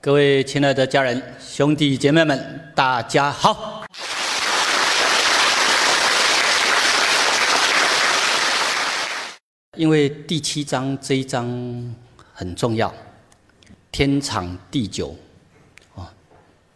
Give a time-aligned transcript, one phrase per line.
[0.00, 3.82] 各位亲爱的家人、兄弟姐妹们，大家好！
[9.76, 11.44] 因为第七章这一章
[12.32, 12.94] 很重要，
[13.90, 15.16] 天长地久，
[15.96, 16.06] 哦，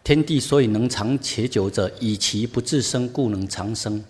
[0.02, 4.04] 天地所以能长且久者，以其不自生，故能长生。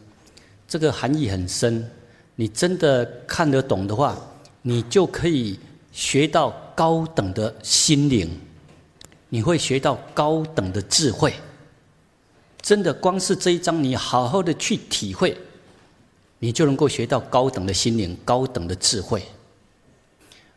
[0.66, 1.86] 这个含义很深，
[2.36, 4.16] 你真的看得懂的话，
[4.62, 5.60] 你就可以
[5.92, 8.30] 学到高等的心灵。
[9.34, 11.32] 你会学到高等的智慧，
[12.60, 15.34] 真的，光是这一章，你好好的去体会，
[16.38, 19.22] 你就能够学到高等的心灵、高等的智慧。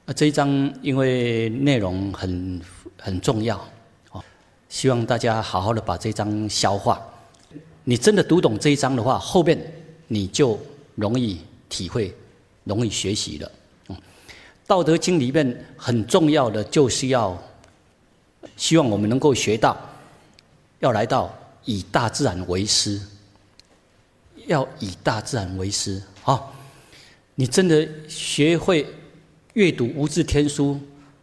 [0.06, 2.62] 啊，这一章因为内容很
[3.00, 3.56] 很重要，
[4.12, 4.22] 哦，
[4.68, 7.02] 希望大家好好的把这章消化。
[7.86, 9.58] 你真的读懂这一章的话，后面
[10.10, 10.60] 你就
[10.96, 11.40] 容易
[11.70, 12.14] 体会、
[12.66, 13.50] 容易学习了。
[13.88, 13.96] 嗯，
[14.68, 17.42] 《道德经》里面很重要的就是要。
[18.58, 19.78] 希望我们能够学到，
[20.80, 21.34] 要来到
[21.66, 23.02] 以大自然为师，
[24.48, 26.02] 要以大自然为师。
[26.22, 26.54] 好，
[27.36, 28.86] 你真的学会
[29.54, 30.80] 阅读无字天书，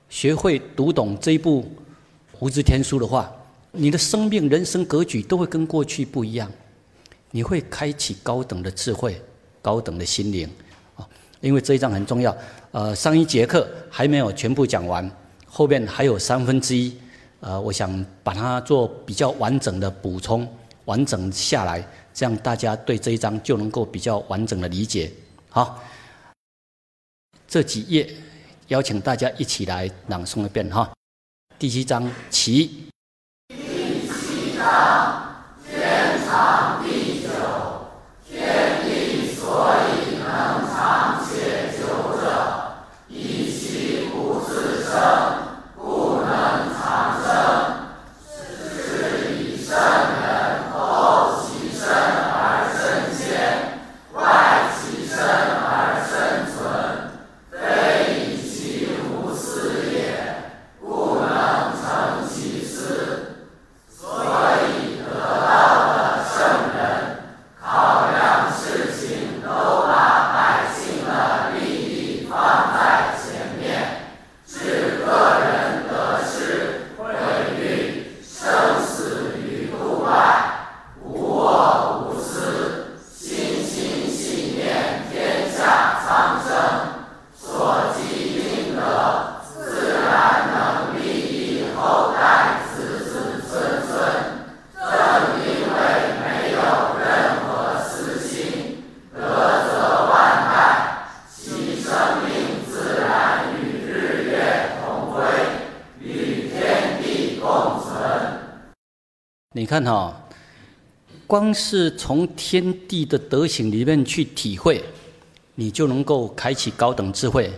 [0.09, 1.71] 学会读懂这一部
[2.39, 3.33] 无字天书的话，
[3.71, 6.51] 你的生命、人生格局都会跟过去不一样。
[7.35, 9.19] 你会开启高等的智慧、
[9.63, 10.47] 高等的心灵
[10.97, 11.09] 啊！
[11.41, 12.37] 因为这一章很重要。
[12.73, 15.11] 呃，上一节课还没有全部讲完，
[15.47, 16.95] 后面还有三分之一。
[17.43, 20.49] 呃，我想把它做比较完整的补充，
[20.85, 21.85] 完整下来，
[22.15, 25.11] 这样大家对这一章就能够比较完整的理解。
[25.49, 25.83] 好，
[27.49, 28.09] 这几页
[28.69, 30.89] 邀请大家一起来朗诵一遍哈。
[31.59, 32.87] 第七章起。
[33.49, 37.29] 第七章，天长地久，
[38.25, 45.32] 天地所以能长且久者，以其不自生。
[109.73, 110.15] 看哈，
[111.27, 114.85] 光是从天地的德行里面去体会，
[115.55, 117.51] 你就能够开启高等智慧。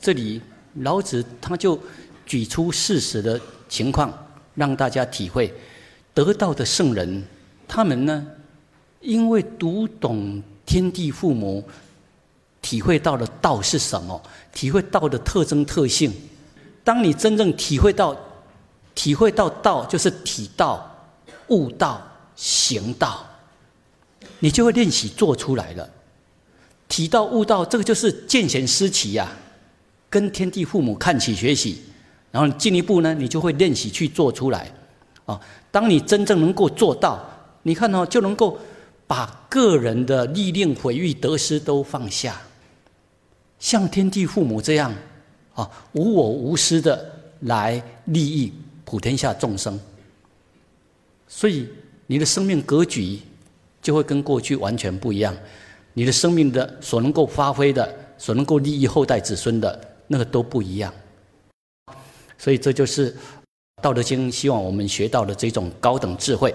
[0.00, 0.40] 这里
[0.76, 1.78] 老子他就
[2.24, 4.10] 举出事实的情况，
[4.54, 5.52] 让大家体会。
[6.14, 7.22] 得道的圣人，
[7.68, 8.26] 他们呢，
[9.02, 11.62] 因为读懂天地父母，
[12.62, 14.18] 体会到了道是什么，
[14.54, 16.10] 体会道的特征特性。
[16.82, 18.16] 当你真正体会到，
[18.94, 20.94] 体会到道，就是体道。
[21.48, 22.00] 悟道、
[22.36, 23.26] 行道，
[24.38, 25.88] 你就会练习做出来了。
[26.88, 29.28] 提到悟道，这个就是见贤思齐呀，
[30.08, 31.82] 跟天地父母看齐学习，
[32.30, 34.72] 然后进一步呢，你就会练习去做出来。
[35.26, 35.38] 啊，
[35.70, 37.22] 当你真正能够做到，
[37.62, 38.58] 你看哦，就能够
[39.06, 42.40] 把个人的历练、毁誉、得失都放下，
[43.58, 44.90] 像天地父母这样，
[45.52, 48.52] 啊，无我无私的来利益
[48.86, 49.78] 普天下众生。
[51.28, 51.68] 所以，
[52.06, 53.20] 你的生命格局
[53.82, 55.36] 就会跟过去完全不一样。
[55.92, 60.92] 你的生命的所能够发挥的、所能够利益后代子孙的那个都不一样。
[62.38, 63.12] 所以，这就是
[63.82, 66.54] 《道德经》希望我们学到的这种高等智慧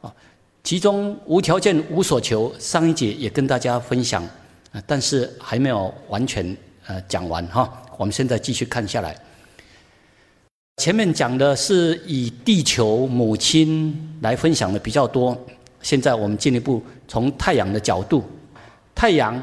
[0.00, 0.12] 啊。
[0.64, 4.22] 其中无条件、无所求，上一节也跟大家分享
[4.72, 6.56] 啊，但是还没有完全
[6.86, 7.70] 呃讲完哈。
[7.96, 9.16] 我们现在继续看下来。
[10.80, 15.36] 前面讲的是以地球母亲来分享的比较多，
[15.82, 18.24] 现在我们进一步从太阳的角度，
[18.94, 19.38] 太阳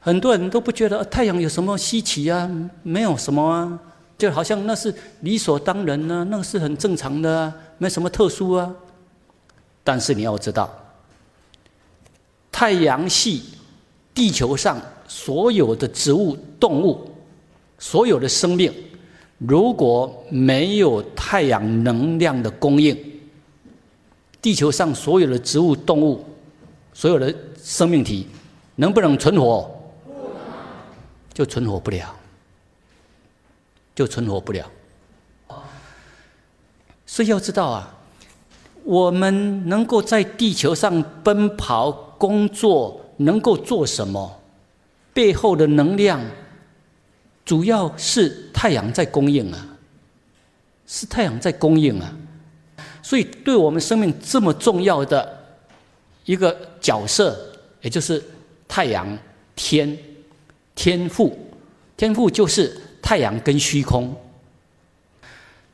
[0.00, 2.50] 很多人都不觉得太阳有什么稀奇啊，
[2.82, 3.78] 没有什么啊，
[4.18, 8.74] 就好像那是理所当然呢，那是很正常的，啊没什么特殊啊。
[9.84, 10.68] 但是你要知道，
[12.50, 13.44] 太阳系
[14.12, 17.08] 地球上所有的植物、动物，
[17.78, 18.74] 所有的生命。
[19.46, 22.96] 如果没有太阳能量的供应，
[24.40, 26.24] 地球上所有的植物、动物、
[26.92, 28.26] 所有的生命体，
[28.76, 29.70] 能不能存活？
[31.32, 32.14] 就存活不了，
[33.94, 34.70] 就存活不了。
[37.06, 37.94] 所以要知道啊，
[38.84, 44.40] 我们能够在地球上奔跑、工作，能够做什么？
[45.12, 46.20] 背后的能量，
[47.44, 49.66] 主要是太阳在供应啊，
[50.86, 52.12] 是太阳在供应啊。
[53.02, 55.38] 所以，对我们生命这么重要的
[56.24, 57.38] 一个角色，
[57.82, 58.22] 也就是
[58.66, 59.18] 太阳
[59.54, 59.96] 天。
[60.76, 61.38] 天赋，
[61.96, 64.12] 天赋就是太阳跟虚空。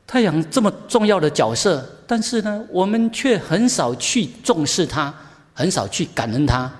[0.05, 5.11] 太阳这么重要的角色，但是呢，我们却很少去重视它，
[5.55, 6.71] 很少去感恩它。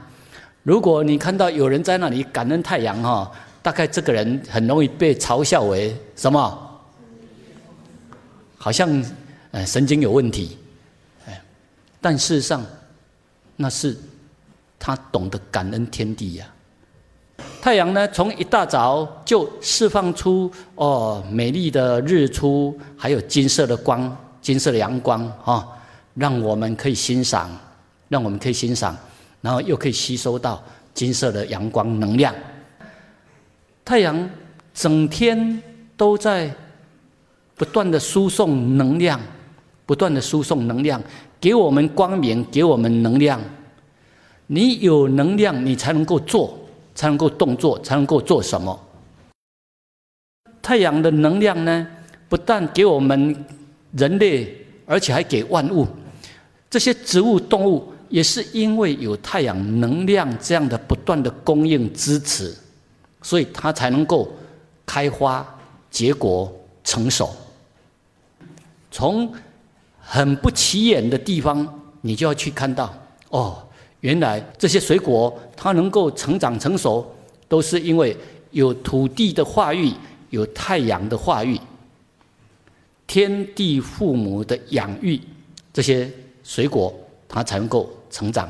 [0.62, 6.68] 如果你看到有人在那里感恩太阳哈，大概这个人很容易被嘲笑为什么？
[8.58, 9.04] 好像
[9.52, 10.58] 呃神经有问题，
[11.28, 11.42] 哎，
[12.00, 12.64] 但事实上，
[13.56, 13.98] 那是
[14.80, 16.46] 他懂得感恩天地呀。
[17.60, 25.68] 太阳呢，从一大早就释放出哦美丽的日出，还有金色的光、金色的阳光啊，
[26.16, 27.50] 让我们可以欣赏，
[28.10, 28.96] 让我们可以欣赏，
[29.42, 32.34] 然后又可以吸收到金色的阳光能量。
[33.84, 34.30] 太阳
[34.74, 35.62] 整天
[35.96, 36.54] 都在
[37.56, 39.20] 不断的输送能量，
[39.86, 41.02] 不断的输送能量，
[41.40, 43.40] 给我们光明，给我们能量。
[44.48, 46.58] 你有能量，你才能够做。
[46.94, 48.78] 才能够动作，才能够做什么？
[50.62, 51.88] 太阳的能量呢？
[52.28, 53.34] 不但给我们
[53.94, 54.54] 人类，
[54.86, 55.88] 而且还给万物。
[56.70, 62.54] 这些植物、动物也是因为有太阳能量这样的不断的供应支持，
[63.22, 64.32] 所以它才能够
[64.86, 65.46] 开花、
[65.90, 66.52] 结果、
[66.84, 67.30] 成熟。
[68.90, 69.34] 从
[70.00, 72.94] 很不起眼的地方，你就要去看到
[73.30, 73.66] 哦。
[74.02, 77.06] 原来这些水果它能够成长成熟，
[77.48, 78.18] 都是因为
[78.50, 79.94] 有土地的化育，
[80.32, 81.60] 有太阳的化育，
[83.06, 85.22] 天地父母的养育，
[85.72, 86.12] 这些
[86.44, 86.92] 水果
[87.30, 88.50] 它才能够成长。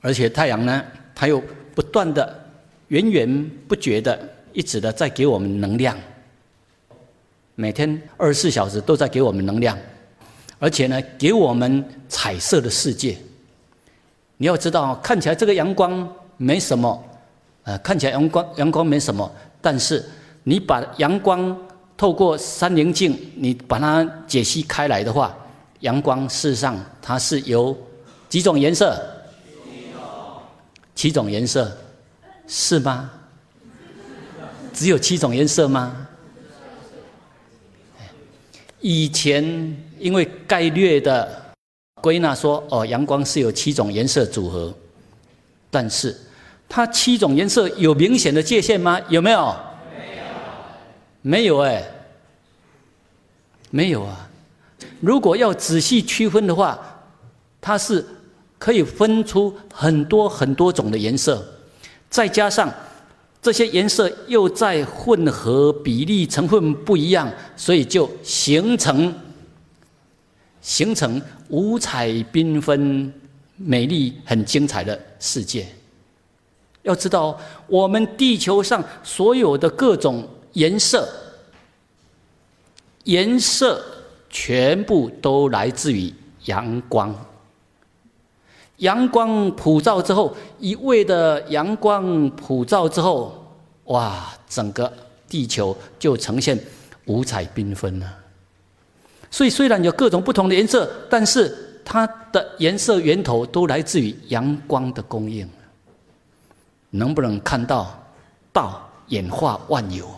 [0.00, 1.42] 而且太阳呢，它又
[1.74, 2.47] 不断的
[2.88, 4.18] 源源不绝的
[4.52, 5.96] 一直的在给我们能量，
[7.54, 9.76] 每天二十四小时都在给我们能量，
[10.58, 13.16] 而且呢，给我们彩色的世界。
[14.38, 17.04] 你要知道，看起来这个阳光没什么，
[17.64, 19.30] 呃，看起来阳光阳光没什么，
[19.60, 20.04] 但是
[20.44, 21.56] 你把阳光
[21.96, 25.36] 透过三棱镜，你把它解析开来的话，
[25.80, 27.76] 阳光事实上它是由
[28.28, 28.96] 几种颜色？
[29.64, 30.00] 七种。
[30.94, 31.76] 七种颜色，
[32.48, 33.10] 是吗？
[34.72, 36.08] 只有七种颜色吗？
[38.80, 39.44] 以前
[39.98, 41.44] 因为概略的。
[42.00, 44.72] 归纳说：“哦，阳光是有七种颜色组合，
[45.68, 46.16] 但是
[46.68, 49.00] 它七种颜色有明显的界限吗？
[49.08, 49.56] 有没有？
[49.92, 50.22] 没有，
[51.22, 51.84] 没有哎，
[53.70, 54.30] 没有啊。
[55.00, 56.78] 如果要仔细区分的话，
[57.60, 58.06] 它是
[58.60, 61.44] 可以分出很多很多种的颜色，
[62.10, 62.72] 再加上
[63.40, 69.14] 这些颜色又在混合比例成分不一样，所以就形成。”
[70.60, 73.10] 形成五彩缤纷、
[73.56, 75.66] 美丽、很精彩的世界。
[76.82, 81.08] 要知道，我们地球上所有的各种颜色，
[83.04, 83.82] 颜色
[84.28, 86.12] 全部都来自于
[86.46, 87.14] 阳光。
[88.78, 93.32] 阳光普照之后，一味的阳光普照之后，
[93.84, 94.92] 哇，整个
[95.28, 96.58] 地球就呈现
[97.06, 98.06] 五彩缤纷了。
[99.30, 105.48] 所以，虽然有各种不同的颜色，但是它的颜色源头都来自于阳光的供应。
[106.90, 108.02] 能不能看到
[108.52, 110.08] 道演化万有？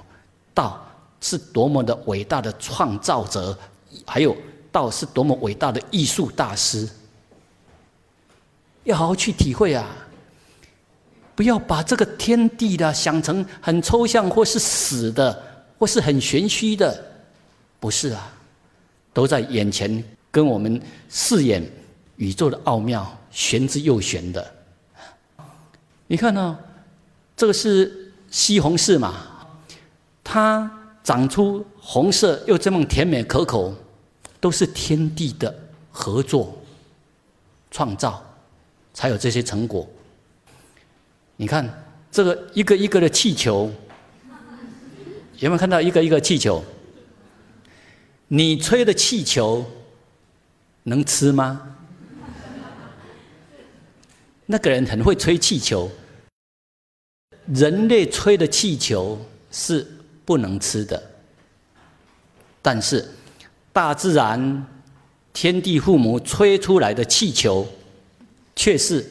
[0.54, 0.80] 道
[1.20, 3.56] 是多么的伟大的创造者，
[4.06, 4.36] 还有
[4.70, 6.88] 道是多么伟大的艺术大师。
[8.84, 9.86] 要好好去体会啊！
[11.36, 15.42] 不要把这个天地的想成很抽象，或是死的，
[15.78, 17.02] 或是很玄虚的，
[17.78, 18.32] 不是啊。
[19.12, 21.68] 都在眼前，跟我们饰演
[22.16, 24.54] 宇宙的奥妙，玄之又玄的。
[26.06, 26.58] 你看呢？
[27.36, 29.14] 这个是西红柿嘛？
[30.22, 30.70] 它
[31.02, 33.74] 长出红色又这么甜美可口，
[34.38, 35.52] 都是天地的
[35.90, 36.56] 合作
[37.70, 38.22] 创造，
[38.92, 39.88] 才有这些成果。
[41.36, 41.68] 你看
[42.10, 43.70] 这个一个一个的气球，
[45.38, 46.62] 有没有看到一个一个气球？
[48.28, 49.64] 你吹的气球
[50.82, 51.76] 能吃吗？
[54.46, 55.90] 那个人很会吹气球。
[57.54, 59.18] 人类吹的气球
[59.50, 59.84] 是
[60.24, 61.02] 不能吃的，
[62.62, 63.08] 但是
[63.72, 64.66] 大自然、
[65.32, 67.66] 天地父母吹出来的气球，
[68.60, 69.02] 却是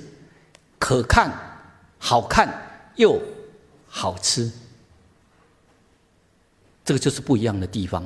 [0.77, 1.33] 可看、
[1.97, 2.47] 好看
[2.97, 3.19] 又
[3.87, 4.51] 好吃。
[6.85, 8.05] 这个就是不一样的地方。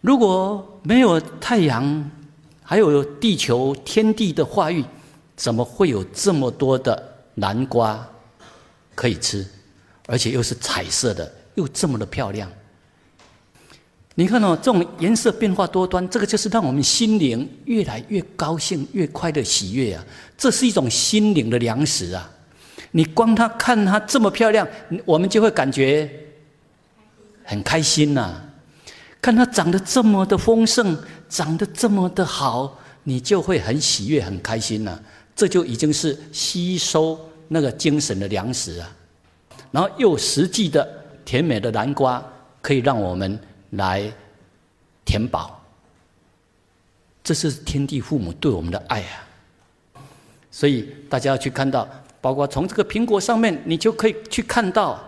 [0.00, 2.10] 如果没有太阳，
[2.64, 4.84] 还有地球、天地的化育，
[5.36, 7.00] 怎么会有这么多的？
[7.34, 8.04] 南瓜
[8.92, 9.46] 可以吃，
[10.08, 12.50] 而且又是彩色的，又这么的漂亮。
[14.18, 20.02] 你看哦，这种颜色变化多端，这个就是让我们心灵越来越高兴、越快的、喜悦啊！
[20.38, 22.30] 这是一种心灵的粮食啊！
[22.92, 24.66] 你光它看它这么漂亮，
[25.04, 26.10] 我们就会感觉
[27.44, 28.42] 很开心呐。
[29.20, 30.96] 看它长得这么的丰盛，
[31.28, 34.98] 长得这么的好，你就会很喜悦、很开心呐。
[35.34, 38.90] 这就已经是吸收那个精神的粮食啊，
[39.70, 40.88] 然后又实际的
[41.22, 42.24] 甜美的南瓜，
[42.62, 43.38] 可以让我们
[43.76, 44.12] 来
[45.04, 45.62] 填饱。
[47.22, 50.00] 这是天地父母对我们的爱啊！
[50.50, 51.88] 所以大家要去看到，
[52.20, 55.02] 包括从这个苹果上面，你就可以去看到，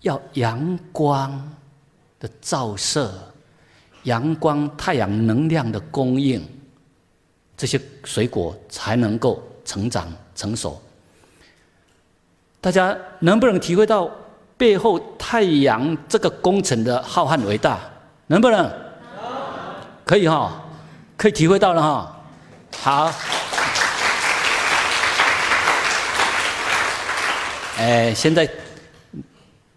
[0.00, 1.52] 要阳光
[2.20, 3.12] 的照射，
[4.04, 6.46] 阳光太阳能量的供应，
[7.56, 9.42] 这些水果才能够。
[9.66, 10.78] 成长成熟，
[12.60, 14.10] 大家能不能体会到
[14.58, 17.80] 背后太阳这个工程的浩瀚伟大？
[18.26, 18.70] 能不能？
[20.04, 20.52] 可以哈，
[21.16, 22.16] 可以体会到了哈。
[22.82, 23.12] 好，
[27.78, 28.46] 哎，现在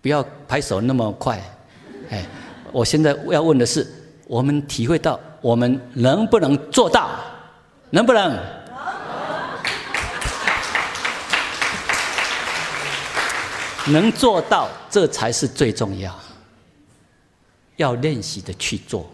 [0.01, 1.41] 不要拍手那么快，
[2.09, 2.25] 哎，
[2.71, 3.87] 我现在要问的是，
[4.27, 7.09] 我们体会到，我们能不能做到？
[7.89, 8.37] 能不能？
[13.85, 16.13] 能做到，这才是最重要。
[17.77, 19.09] 要练习的去做，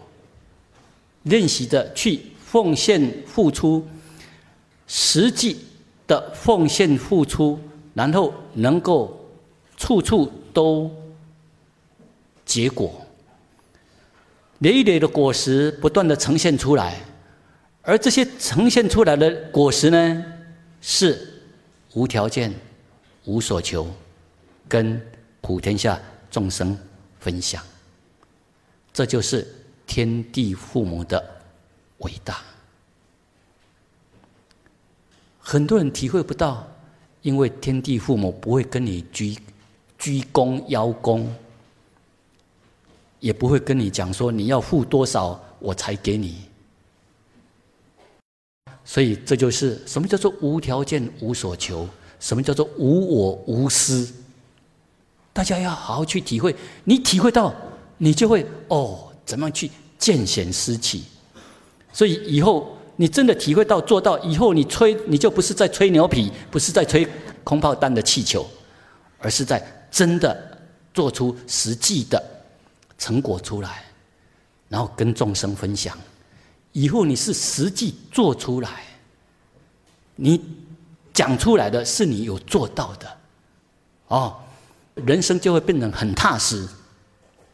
[1.22, 3.86] 练习的去奉献付出，
[4.86, 5.64] 实际
[6.06, 7.58] 的奉献付出，
[7.94, 9.18] 然后能够
[9.76, 10.90] 处处都
[12.44, 13.06] 结果，
[14.58, 17.00] 累累的果实不断的呈现出来，
[17.82, 20.24] 而这些呈现出来的果实呢，
[20.80, 21.40] 是
[21.94, 22.52] 无条件、
[23.24, 23.86] 无所求。
[24.66, 24.98] 跟
[25.42, 26.76] 普天下众生
[27.20, 27.62] 分享，
[28.94, 29.46] 这就是
[29.86, 31.22] 天地父母的
[31.98, 32.40] 伟大。
[35.40, 36.66] 很多人体会不到，
[37.20, 39.36] 因为天地父母不会跟你鞠
[39.98, 41.30] 鞠躬邀功，
[43.18, 46.46] 也不会跟你讲说你要付多少我才给你。
[48.84, 51.88] 所以这就是什么叫做无条件无所求，
[52.20, 54.14] 什么叫做无我无私。
[55.32, 57.52] 大家要好好去体会，你体会到，
[57.98, 61.04] 你就会哦，怎么去见贤思齐。
[61.92, 67.08] 所以以后你真的体会到做到，以后你吹你就不是在吹牛皮，不是在吹
[67.42, 68.46] 空炮弹的气球，
[69.18, 70.58] 而是在真的
[70.92, 72.22] 做出实际的
[72.98, 73.84] 成果出来，
[74.68, 75.96] 然后跟众生分享。
[76.72, 78.82] 以后你是实际做出来，
[80.16, 80.40] 你
[81.12, 83.16] 讲出来的是你有做到的，
[84.08, 84.36] 哦。
[85.04, 86.64] 人生就会变得很踏实、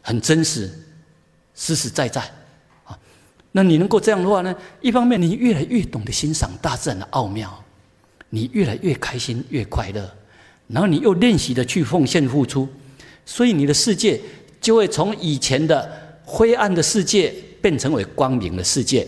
[0.02, 0.70] 很真实、
[1.54, 2.20] 实实在在
[2.84, 2.98] 啊！
[3.52, 4.54] 那你能够这样的话呢？
[4.80, 7.64] 一方面，你越来越懂得欣赏大自然的奥妙，
[8.30, 10.10] 你越来越开心、越快乐，
[10.68, 12.68] 然后你又练习的去奉献付出，
[13.26, 14.20] 所以你的世界
[14.60, 19.06] 就会从以前的灰暗的世界变成为光明的世界，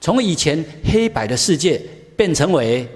[0.00, 1.82] 从以前黑白的世界
[2.16, 2.88] 变成为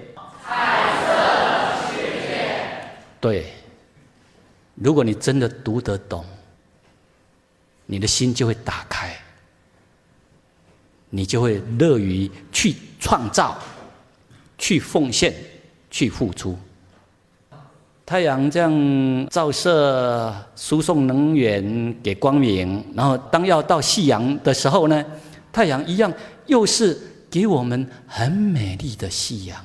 [0.43, 2.55] 彩色的世界。
[3.19, 3.45] 对。
[4.75, 6.25] 如果你真的读得懂，
[7.91, 9.13] 你的心就会打开，
[11.09, 13.57] 你就会乐于去创造、
[14.57, 15.33] 去奉献、
[15.89, 16.57] 去付出。
[18.05, 25.05] 太阳这样照射、输送能源给光明，然后当要到夕阳的时候呢，
[25.51, 26.13] 太阳一样
[26.45, 26.97] 又是
[27.29, 29.61] 给我们很美丽的夕阳。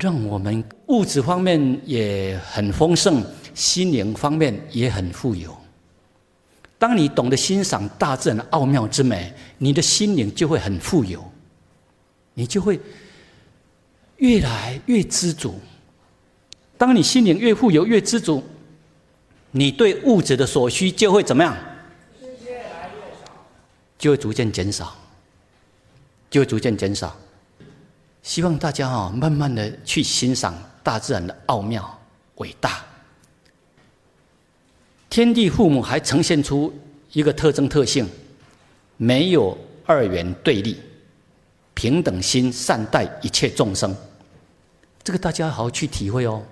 [0.00, 3.22] 让我们物质方面也很丰盛，
[3.54, 5.56] 心灵方面也很富有。
[6.82, 11.24] 当你懂得欣赏大自然的奥妙之美，你的心灵就会很富有，
[12.34, 12.80] 你就会
[14.16, 15.60] 越来越知足。
[16.76, 18.42] 当你心灵越富有、越知足，
[19.52, 21.56] 你对物质的所需就会怎么样？
[23.96, 24.92] 就会逐渐减少，
[26.28, 27.16] 就会逐渐减少。
[28.24, 31.96] 希望大家啊，慢慢的去欣赏大自然的奥妙、
[32.38, 32.84] 伟大。
[35.12, 36.72] 天地父母还呈现出
[37.12, 38.08] 一个特征特性，
[38.96, 39.54] 没有
[39.84, 40.74] 二元对立，
[41.74, 43.94] 平等心善待一切众生。
[45.02, 46.42] 这个大家好好去体会哦。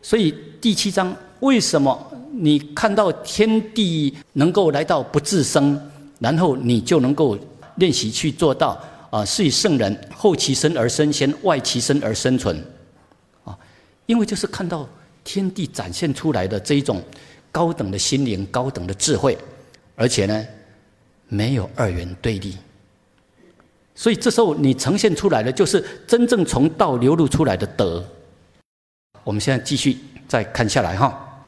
[0.00, 2.10] 所以第七章为什么？
[2.32, 5.78] 你看到天地能够来到不自生，
[6.18, 7.36] 然后你就能够
[7.74, 12.64] 练习去做到啊，是以圣人后其身而生先，外其身而生存，
[13.44, 13.54] 啊，
[14.06, 14.88] 因为就是看到
[15.30, 17.02] 天地展现出来的这一种
[17.52, 19.36] 高等的心灵、高等的智慧，
[19.94, 20.46] 而且呢，
[21.28, 22.56] 没有二元对立，
[23.94, 28.02] 所以这时候你呈现出来的就是真正从道流露出来的德。
[29.22, 31.44] 我们现在继续再看下来哈。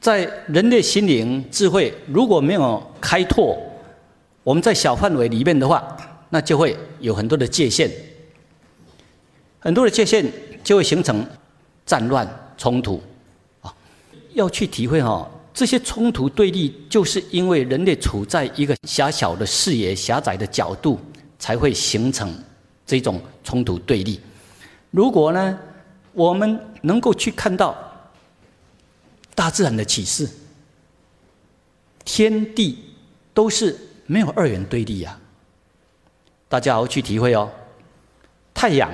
[0.00, 3.58] 在人类心灵智慧如果没有开拓，
[4.42, 5.94] 我们在小范围里面的话，
[6.30, 7.90] 那就会有很多的界限，
[9.58, 10.24] 很多的界限
[10.64, 11.26] 就会形成
[11.84, 13.02] 战乱冲突。
[14.38, 20.98] 要去体会哈，这些冲突对立，就是因为人类处在一个狭小的视野、狭窄的角度，
[21.38, 22.32] 才会形成
[22.86, 24.20] 这种冲突对立。
[24.92, 25.58] 如果呢，
[26.12, 27.76] 我们能够去看到。
[29.34, 30.28] 大自然的启示，
[32.04, 32.76] 天地
[33.32, 35.16] 都是没有二元对立呀。
[36.48, 37.48] 大家要去体会哦。
[38.52, 38.92] 太阳，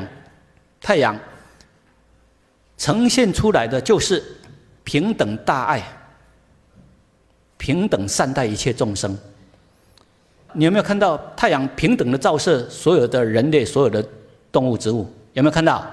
[0.83, 1.19] 太阳
[2.77, 4.23] 呈现出来的就是
[4.85, 5.83] 平等大爱，
[7.57, 9.17] 平等善待一切众生。
[10.53, 14.07] 你有没有看到太阳平等的照射所有的人类、所有的
[14.53, 15.11] 动物、植物？
[15.33, 15.85] 有没有看到？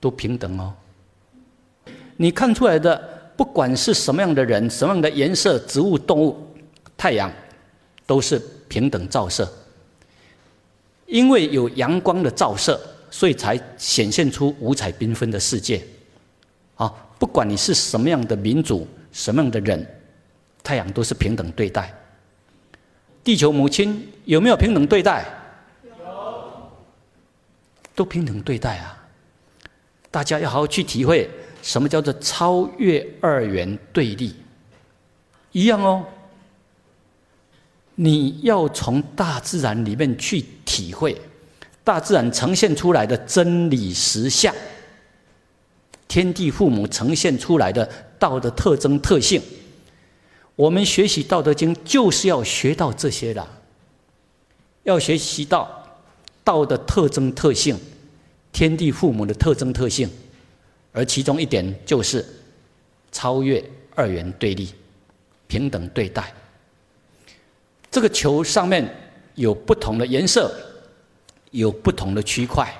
[0.00, 0.74] 都平等哦。
[2.16, 2.96] 你看出来的，
[3.36, 6.36] 不管是什么样的人、什么样的颜色、植物、动物、
[6.96, 7.32] 太阳，
[8.06, 9.48] 都是平等照射。
[11.06, 15.84] 因为有阳光的照射，所以才显现出五彩缤纷的世界。
[16.76, 19.86] 啊，不管你是什么样的民族、什么样的人，
[20.62, 21.92] 太阳都是平等对待。
[23.22, 25.24] 地球母亲有没有平等对待？
[25.84, 26.70] 有，
[27.94, 29.02] 都平等对待啊！
[30.10, 31.30] 大家要好好去体会。
[31.62, 34.36] 什么叫做超越二元对立？
[35.52, 36.04] 一样哦。
[37.94, 41.18] 你要从大自然里面去体会，
[41.82, 44.54] 大自然呈现出来的真理实相，
[46.08, 47.88] 天地父母呈现出来的
[48.18, 49.40] 道的特征特性。
[50.56, 53.46] 我们学习《道德经》就是要学到这些的，
[54.84, 55.98] 要学习到
[56.44, 57.76] 道的特征特性，
[58.52, 60.08] 天地父母的特征特性。
[60.92, 62.24] 而其中一点就是
[63.10, 63.62] 超越
[63.96, 64.72] 二元对立，
[65.48, 66.32] 平等对待。
[67.90, 68.88] 这个球上面
[69.34, 70.54] 有不同的颜色，
[71.50, 72.72] 有不同的区块。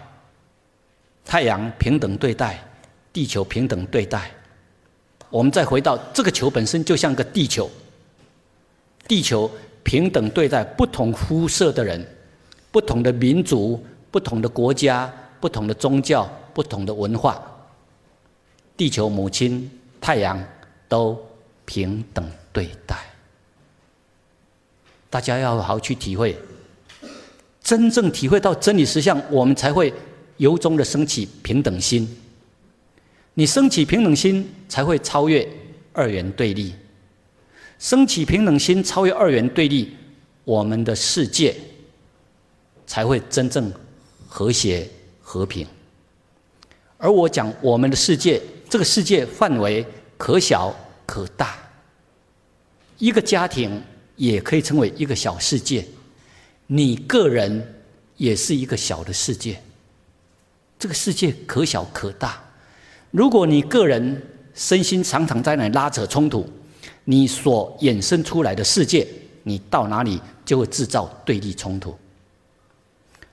[1.25, 2.63] 太阳平等对待，
[3.15, 4.31] 地球平等对待。
[5.31, 7.71] 我们再回到这个球本身就像个地球，
[9.09, 9.51] 地球
[9.83, 12.05] 平等对待不同肤色的人、
[12.71, 17.43] 不同的民族、不同的国家、不同的宗教、不同的文化。
[18.77, 20.43] 地球母亲、太阳
[20.89, 21.17] 都
[21.65, 22.97] 平等对待，
[25.09, 26.37] 大家要好好去体会，
[27.63, 29.95] 真正体会到真理实相，我们才会
[30.39, 32.09] 由衷的升起平等心。
[33.35, 35.47] 你升起平等心，才会超越
[35.93, 36.75] 二元对立。
[37.79, 39.95] 升起平等心，超越二元对立，
[40.45, 41.55] 我们的世界
[42.87, 43.73] 才会真正
[44.27, 44.89] 和谐
[45.21, 45.67] 和平。
[46.97, 48.41] 而我讲我们的世界。
[48.67, 49.87] 这个世界范围
[50.19, 50.75] 可小
[51.07, 51.57] 可大，
[52.99, 53.81] 一个家庭
[54.17, 55.87] 也可以称为一个小世界，
[56.67, 57.85] 你个人
[58.17, 59.63] 也是一个小的世界。
[60.77, 62.43] 这个世界可小可大，
[63.15, 64.21] 如果你个人
[64.55, 66.45] 身心常常在那拉扯冲突，
[67.05, 69.07] 你所衍生出来的世界，
[69.45, 71.97] 你到哪里就会制造对立冲突。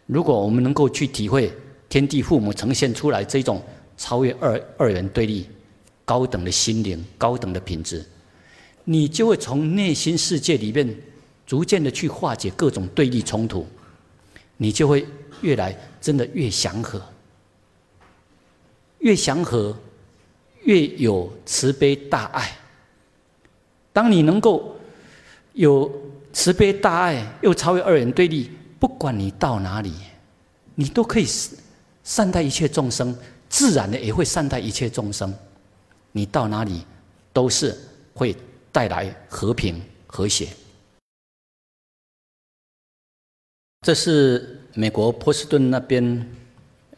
[0.05, 1.51] 如果我们能够去体会
[1.89, 3.59] 天地父母呈现出来这种。
[3.97, 5.45] 超越二二元对立，
[6.05, 8.03] 高等的心灵，高等的品质，
[8.83, 10.97] 你就会从内心世界里面
[11.45, 13.67] 逐渐的去化解各种对立冲突，
[14.57, 15.05] 你就会
[15.41, 16.99] 越来真的越祥和，
[19.01, 19.77] 越祥和，
[20.63, 22.57] 越有慈悲大爱。
[23.93, 24.75] 当你能够
[25.53, 25.91] 有
[26.33, 29.93] 慈悲大爱，又超越二元对立，不管你到哪里，
[30.75, 31.27] 你都可以
[32.03, 33.15] 善待一切众生。
[33.49, 35.35] 自然的也会善待一切众生，
[36.13, 36.85] 你到哪里
[37.33, 37.77] 都是
[38.13, 38.33] 会
[38.71, 40.47] 带来和平和谐。
[43.81, 46.25] 这是美国波士顿那边，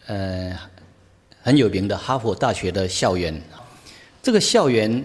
[0.05, 0.55] 呃，
[1.45, 3.39] 很有名的哈佛大学的校园。
[4.21, 5.03] 这个校园，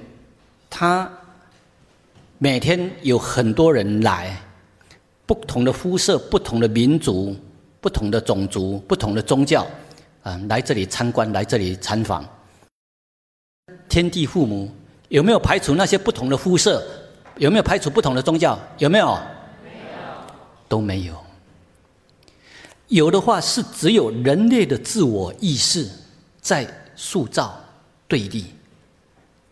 [0.70, 1.10] 它
[2.38, 4.40] 每天有很多人来，
[5.26, 7.36] 不同的肤色、不同的民族、
[7.80, 9.66] 不同的种族、不同的宗教，
[10.22, 12.24] 啊，来这里参观，来这里参访。
[13.88, 14.70] 天地父母
[15.08, 16.86] 有没有排除那些不同的肤色？
[17.38, 18.56] 有没有排除不同的宗教？
[18.78, 19.18] 有没有？
[20.68, 21.14] 都没有。
[22.86, 25.88] 有的话是只有人类的自我意识
[26.48, 27.60] 在塑造
[28.06, 28.46] 对立。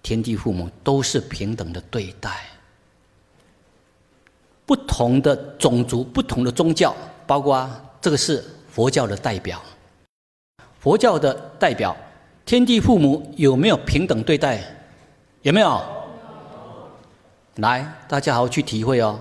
[0.02, 2.46] 天地父母都是平等的对待，
[4.64, 9.62] 不同的种族、不同的宗教，包括这个是佛教的代表。
[10.80, 11.94] 佛教的代表，
[12.46, 14.64] 天地父母有没有平等对待？
[15.42, 15.84] 有没有？
[17.56, 19.20] 来，大家好好去体会哦。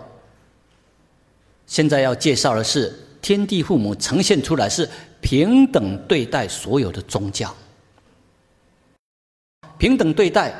[1.68, 7.54] 现在要介绍的是，天地父母呈现出来是平等对待所有的宗教，
[9.78, 10.54] 平等对待。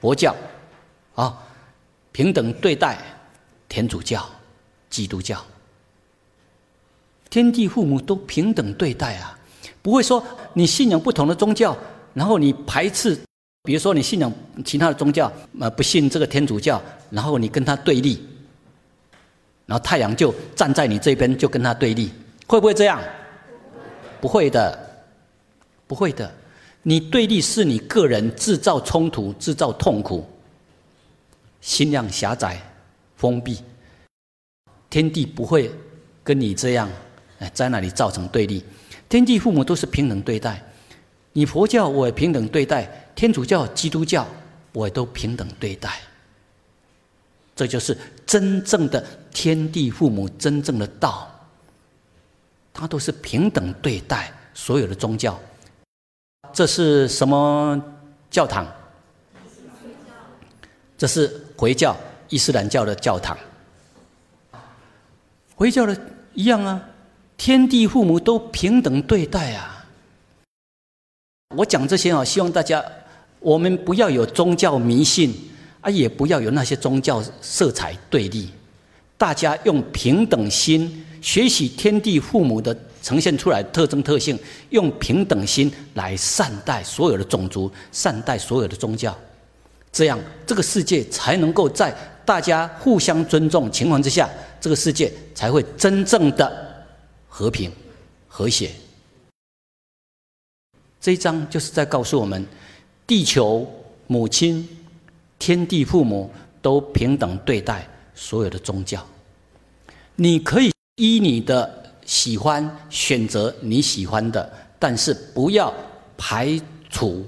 [0.00, 0.34] 佛教，
[1.14, 1.38] 啊，
[2.10, 2.98] 平等对待
[3.68, 4.28] 天主教、
[4.90, 5.40] 基督教，
[7.30, 9.38] 天地父母都平等对待啊，
[9.80, 10.20] 不会说
[10.54, 11.78] 你信仰不同的宗教，
[12.14, 13.16] 然后你排斥，
[13.62, 14.32] 比如说你信仰
[14.64, 18.26] 其他的宗教，呃，不信这个天主教，然后你跟他对立，
[19.66, 22.10] 然后太阳就站在你这边，就跟他对立，
[22.48, 23.00] 会不会这样？
[24.20, 25.04] 不会的，
[25.86, 26.28] 不会的。
[26.82, 30.26] 你对立是你个人制造冲突、制造痛苦，
[31.60, 32.60] 心量狭窄、
[33.16, 33.58] 封闭。
[34.90, 35.70] 天地不会
[36.24, 36.90] 跟你这样，
[37.38, 38.64] 哎，在那里造成对立。
[39.08, 40.62] 天地父母都是平等对待，
[41.32, 44.26] 你佛教我也平等对待，天主教、基督教
[44.72, 46.00] 我也都平等对待。
[47.54, 51.30] 这就是真正的天地父母真正的道，
[52.72, 55.38] 他都是平等对待所有的宗教。
[56.52, 57.82] 这是什么
[58.30, 58.66] 教堂？
[60.98, 61.96] 这是回教、
[62.28, 63.36] 伊斯兰教的教堂。
[65.54, 65.98] 回教的
[66.34, 66.80] 一样啊，
[67.38, 69.86] 天地父母都平等对待啊。
[71.56, 72.84] 我讲这些啊，希望大家
[73.40, 75.34] 我们不要有宗教迷信
[75.80, 78.50] 啊，也不要有那些宗教色彩对立，
[79.16, 82.76] 大家用平等心学习天地父母的。
[83.02, 84.38] 呈现出来特征特性，
[84.70, 89.14] 用平等心来善待所有的种族，善待所有的宗教，
[89.92, 91.92] 这样这个世界才能够在
[92.24, 96.84] 大家互相尊重情况之下，这个世界才会真正的
[97.28, 97.70] 和平
[98.28, 98.70] 和谐。
[101.00, 102.46] 这一章就是在告诉我们：
[103.04, 103.68] 地球
[104.06, 104.68] 母亲、
[105.40, 106.30] 天地父母
[106.62, 107.84] 都平等对待
[108.14, 109.04] 所有的宗教，
[110.14, 111.81] 你可以依你的。
[112.12, 115.72] 喜欢选择你喜欢的，但是不要
[116.14, 117.24] 排除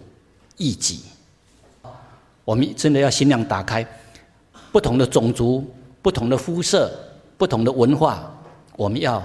[0.59, 1.01] 异己。
[2.45, 3.83] 我们真的要心量打开，
[4.71, 5.67] 不同的种族、
[6.03, 6.93] 不同的肤色、
[7.39, 8.31] 不同的文化，
[8.77, 9.25] 我们要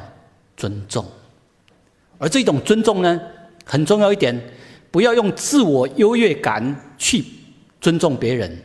[0.55, 1.05] 尊重。
[2.17, 3.19] 而这种尊重呢，
[3.65, 4.41] 很重要一点，
[4.89, 7.25] 不要用自我优越感去
[7.81, 8.63] 尊重别人。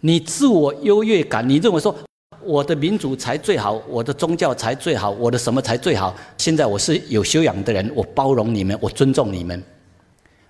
[0.00, 1.94] 你自我优越感，你认为说？
[2.38, 6.16] 我的民主才最好，我的宗教才最好，我的什么才最好？
[6.38, 9.62] 现在我是有修养的人，我包容你们，我尊重你们。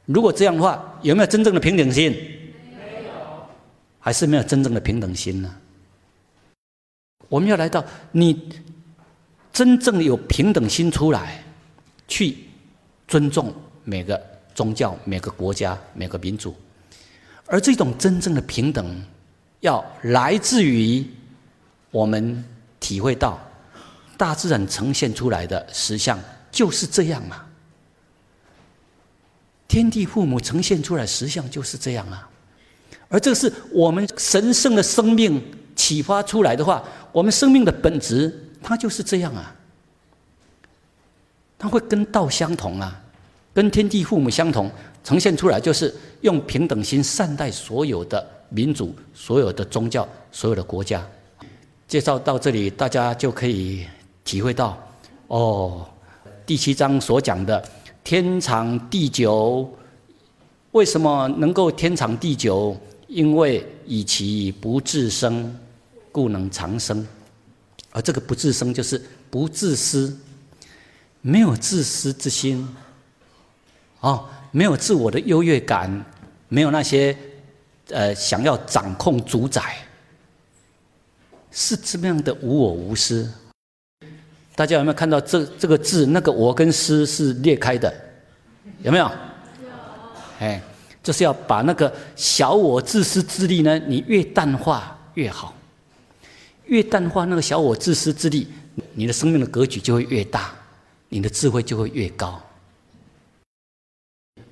[0.04, 2.12] 如果这样的话，有没有真正的平等心？
[2.76, 3.12] 没有，
[3.98, 5.52] 还是没有真正的平等心呢？
[7.28, 8.50] 我们要来到你
[9.52, 11.42] 真正有平等心出来，
[12.06, 12.36] 去
[13.08, 13.52] 尊重
[13.84, 14.20] 每个
[14.54, 16.54] 宗教、每个国家、每个民族，
[17.46, 19.02] 而这种真正的平等，
[19.60, 21.04] 要来自于。
[21.90, 22.44] 我们
[22.78, 23.38] 体会到，
[24.16, 26.18] 大自然呈现出来的实相
[26.50, 27.46] 就是这样啊。
[29.66, 32.28] 天地父母呈现出来实相就是这样啊。
[33.08, 35.42] 而这是我们神圣的生命
[35.74, 39.54] 启发出来的话，我们生命的本质它就是这样啊。
[41.58, 43.02] 它会跟道相同啊，
[43.52, 44.70] 跟天地父母相同，
[45.04, 51.06] 呈现出来就是用平等心善待所有的民族、所有的宗教、所有的国家。
[51.90, 53.84] 介绍到这里，大家就可以
[54.22, 54.78] 体会到，
[55.26, 55.84] 哦，
[56.46, 57.60] 第七章所讲的
[58.04, 59.68] 天长地久，
[60.70, 62.76] 为什么能够天长地久？
[63.08, 65.52] 因为以其不自生，
[66.12, 67.04] 故能长生。
[67.90, 70.16] 而这个不自生，就是不自私，
[71.20, 72.68] 没有自私之心。
[73.98, 76.04] 哦，没有自我的优越感，
[76.46, 77.18] 没有那些
[77.88, 79.76] 呃想要掌控主宰，
[81.50, 83.30] 是这么样的无我无私。
[84.54, 86.06] 大家有没有看到这这个字？
[86.06, 87.92] 那个我跟私是裂开的，
[88.82, 89.04] 有没有？
[89.04, 89.10] 有。
[90.38, 90.62] 哎，
[91.02, 95.54] 就是要把那个小我自私自利呢，你越淡化越好，
[96.66, 98.46] 越淡化那个小我自私自利，
[98.92, 100.52] 你的生命的格局就会越大，
[101.08, 102.40] 你的智慧就会越高。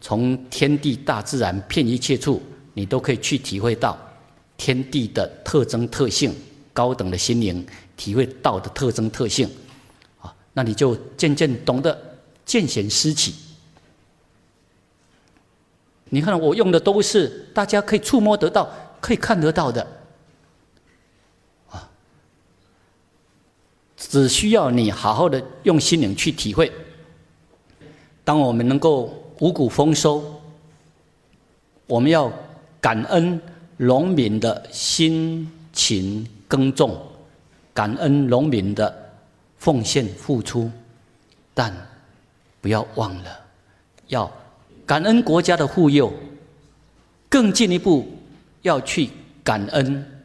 [0.00, 3.98] 从天地大自然遍一切处，你都可以去体会到
[4.56, 6.34] 天地的特征特性，
[6.79, 9.51] 高等的心灵体会到的特征特性，
[10.21, 11.99] 啊，那你就渐渐懂得
[12.47, 13.35] 见贤思齐。
[16.11, 19.85] 你看，我用的都是大家可以触摸得到、可以看得到的，
[21.69, 21.91] 啊，
[23.97, 26.71] 只需要你好好的用心灵去体会。
[28.23, 29.25] 当我们能够。
[29.41, 30.43] 五谷丰收，
[31.87, 32.29] 我们要
[32.81, 33.41] 感恩
[33.77, 37.00] 农民的辛勤耕种，
[37.72, 39.12] 感恩农民的
[39.58, 40.68] 奉献付出，
[41.54, 41.72] 但
[42.61, 43.40] 不要忘了
[44.08, 44.28] 要
[44.84, 46.12] 感恩国家的护佑，
[47.28, 48.08] 更进一步
[48.62, 49.11] 要去
[49.44, 50.22] 感恩，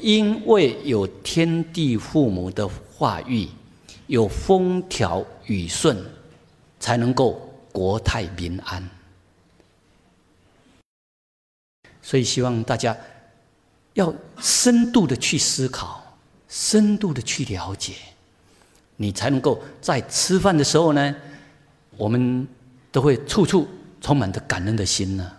[0.00, 3.48] 因为有天地父母的话语，
[4.06, 5.96] 有风调雨顺，
[6.78, 7.44] 才能够。
[7.70, 8.88] 国泰民安，
[12.02, 12.96] 所以希望大家
[13.98, 16.00] 要深度的去思考，
[16.48, 17.94] 深度的去了解，
[18.96, 21.14] 你才能够在吃饭的时候呢，
[21.96, 22.46] 我们
[22.92, 23.66] 都会处处
[24.00, 25.32] 充满着感恩的心呢。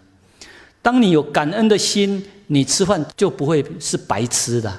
[0.81, 4.71] 当你有感恩的心，你吃饭就不会是白吃的。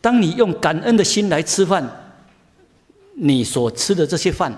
[0.00, 1.84] 当你用感恩的心来吃饭，
[3.14, 4.56] 你所吃的这些饭。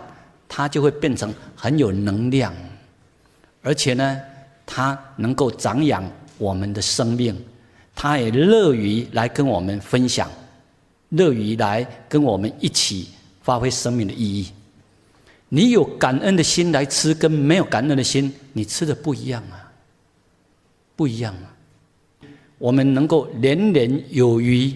[0.51, 2.55] 它就会变成很有能量，
[3.61, 4.19] 而且呢，
[4.65, 6.03] 它能够长养
[6.39, 7.37] 我们的生命，
[7.95, 10.31] 他也乐于来跟我们分享，
[11.11, 13.09] 乐于来跟我们一起
[13.43, 14.49] 发挥生命的意义。
[15.49, 19.73] 你有感恩的心来吃，跟没有感恩的心，你吃的不一样啊，
[20.95, 21.55] 不一样啊。
[22.59, 24.75] 我们能够年年有余，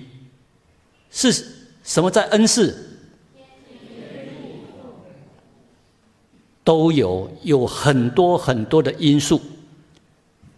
[1.10, 1.44] 是
[1.82, 2.88] 什么在恩赐？
[6.64, 9.42] 都有有很多很多的因素，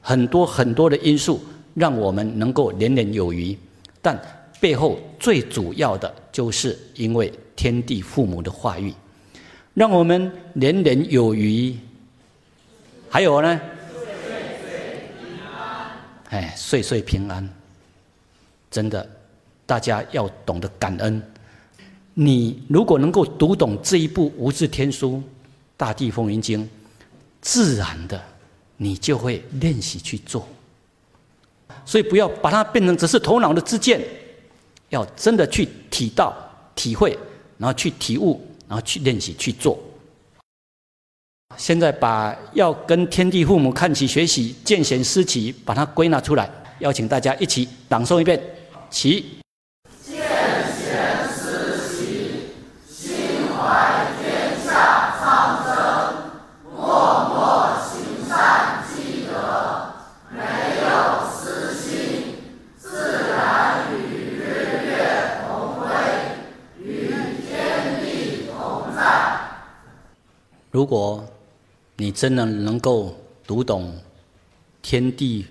[0.07, 3.57] 很多很多的因素让我们能够年年有余，
[4.03, 4.21] 但
[4.61, 8.93] 背后最主要的就是因为天地父母的话语，
[9.73, 11.75] 让我们年年有余。
[13.09, 13.61] 还有呢？
[16.29, 17.49] 哎，岁岁平安。
[18.71, 19.09] 真的，
[19.65, 21.23] 大家要懂得感恩。
[22.13, 25.23] 你如果能够读懂这一部无字天书。
[25.77, 26.71] 大地风云经，
[27.41, 28.23] 自然的，
[28.77, 30.49] 你就会练习去做。
[31.85, 34.01] 所以不要把它变成只是头脑的之见，
[34.89, 36.35] 要真的去体到、
[36.75, 37.19] 体会，
[37.59, 39.79] 然后去体悟，然后去练习去做。
[41.57, 48.41] 现在把要跟天地父母看齐、学习、见贤思齐，把它归纳出来，邀请大家一起朗诵一遍，
[48.91, 49.25] 齐。
[70.75, 71.25] 如果
[71.97, 73.97] 你真的能够读懂
[74.83, 75.47] 天地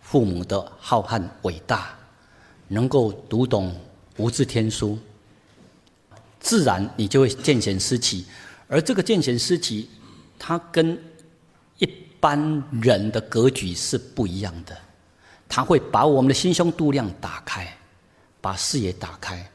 [0.00, 1.96] 父母的浩瀚伟大，
[2.66, 3.72] 能够读懂
[4.16, 4.98] 无字天书，
[6.40, 8.24] 自然你就会见贤思齐。
[8.66, 9.88] 而这个见贤思齐，
[10.40, 11.00] 它跟
[11.78, 11.86] 一
[12.18, 14.76] 般人的格局是不一样的。
[15.48, 17.72] 它会把我们的心胸度量打开，
[18.40, 19.48] 把视野打开，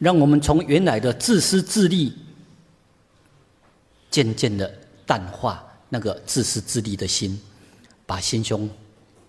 [0.00, 2.12] 让我们从原来的自私自利。
[4.16, 4.72] 渐渐的
[5.04, 7.38] 淡化那个自私自利的心，
[8.06, 8.66] 把心胸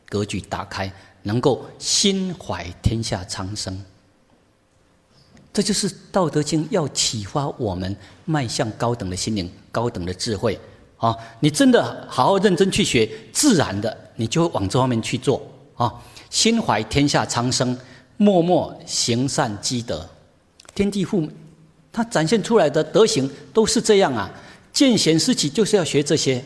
[0.07, 0.89] 格局打开，
[1.23, 3.83] 能够心怀天下苍生。
[5.51, 10.57] 这就是《道德经》要启发我们迈向高等的心灵、高等的智慧
[10.95, 11.13] 啊！
[11.41, 15.45] 你真的好好认真去学，自然的你就会往这方面去做
[15.75, 15.93] 啊！
[16.29, 17.77] 心怀天下苍生，
[18.15, 20.09] 默默行善积德，
[20.73, 21.29] 天地父母
[21.91, 24.31] 他展现出来的德行都是这样啊！
[24.77, 26.45] 见贤思齐就是要学这些，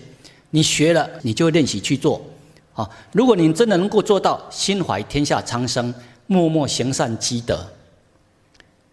[0.52, 2.26] 你学了，你就练习去做。
[2.74, 5.94] 啊，如果你真的能够做到心怀天下苍生，
[6.28, 7.70] 默默行善积德，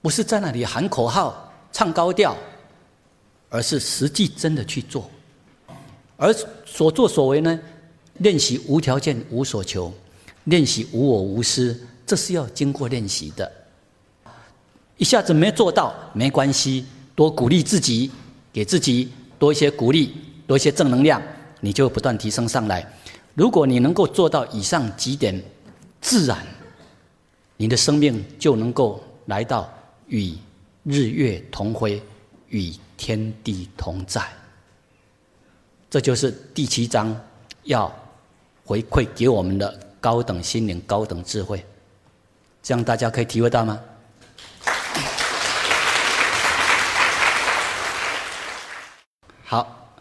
[0.03, 2.37] 不是在那里喊口号、唱高调，
[3.49, 5.09] 而是实际真的去做。
[6.17, 6.35] 而
[6.67, 7.61] 所作所为呢，
[8.15, 9.95] 练习无条件、无所求，
[10.47, 13.49] 练习无我无私，这是要经过练习的。
[14.97, 18.11] 一下子没做到没关系，多鼓励自己，
[18.53, 20.15] 给自己多一些鼓励，
[20.47, 21.23] 多一些正能量，
[21.61, 22.87] 你就不断提升上来。
[23.35, 25.41] 如果你能够做到以上几点，
[26.01, 26.45] 自然，
[27.57, 29.73] 你的生命就能够来到
[30.09, 30.35] 与
[30.85, 32.03] 日月同辉，
[32.49, 34.23] 与天地同在。
[35.91, 37.19] 这就是第七章
[37.63, 37.95] 要
[38.65, 41.65] 回馈给我们的高等心灵、高等智慧。
[42.63, 43.81] 这样大家可以体会到吗？
[49.51, 49.97] 好，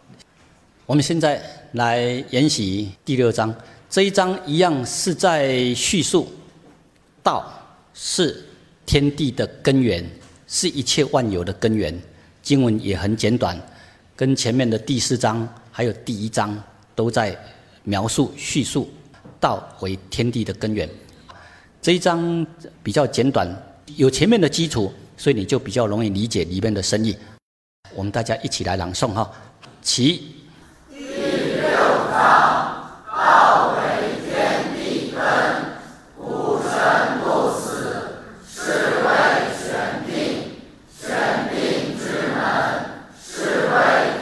[0.86, 3.56] 我们现在来研习第六章。
[3.90, 6.28] 这一章一样是在叙述
[7.24, 7.50] 道
[7.94, 8.44] 是
[8.86, 10.06] 天地的根源，
[10.48, 11.98] 是一切万有的根源。
[12.44, 13.58] 经文也很简短，
[14.18, 16.62] 跟前面的第四章还有第一章
[16.94, 17.34] 都在
[17.86, 18.90] 描述叙述
[19.40, 20.90] 道为天地的根源。
[21.82, 22.46] 这一章
[22.84, 23.50] 比较简短，
[23.96, 27.16] 有前面的基础，所以你就比较容易理解里面的深意。
[27.94, 29.32] 我们大家一起来朗诵哈，
[29.82, 30.36] 起。
[30.90, 31.70] 第六
[32.12, 32.92] 章，
[33.74, 33.80] 为
[34.26, 35.20] 天地根，
[36.18, 36.70] 无生
[37.24, 37.68] 不死，
[38.48, 38.72] 是
[39.04, 39.08] 谓
[39.58, 39.66] 玄
[40.06, 40.12] 定。
[41.00, 42.04] 玄定之
[42.36, 42.38] 门，
[43.20, 43.76] 是谓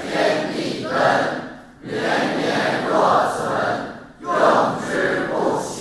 [0.03, 0.91] 天地根，
[1.81, 1.93] 绵
[2.37, 2.43] 绵
[2.87, 2.93] 若
[3.35, 3.41] 存，
[4.21, 4.29] 用
[4.87, 5.73] 之不息。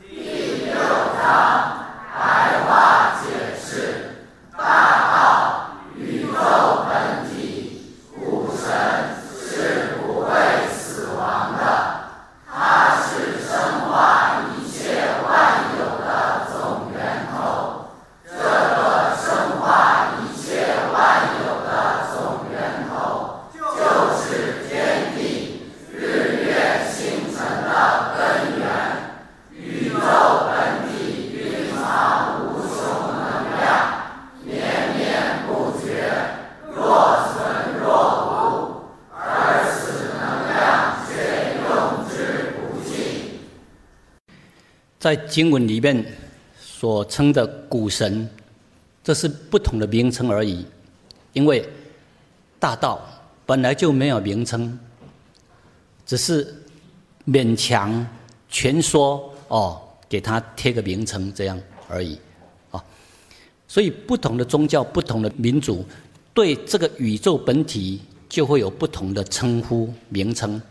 [0.00, 1.24] 第六章，
[2.12, 2.20] 白
[2.66, 3.24] 话解
[3.58, 3.72] 释，
[4.56, 4.62] 大
[5.10, 6.32] 道宇宙。
[45.04, 46.06] 在经文里面
[46.60, 48.30] 所称的古神，
[49.02, 50.64] 这是不同的名称而已。
[51.32, 51.68] 因为
[52.60, 53.04] 大道
[53.44, 54.78] 本来就没有名称，
[56.06, 56.54] 只是
[57.26, 58.06] 勉强
[58.48, 62.16] 全说哦，给他贴个名称这样而已
[62.70, 62.80] 啊。
[63.66, 65.84] 所以不同的宗教、不同的民族，
[66.32, 70.62] 对这个宇宙本体就会有不同的称呼名称。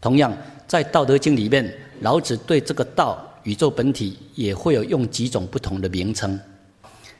[0.00, 0.32] 同样，
[0.68, 3.20] 在《道德经》里面，老子对这个道。
[3.46, 6.38] 宇宙本体也会有用几种不同的名称，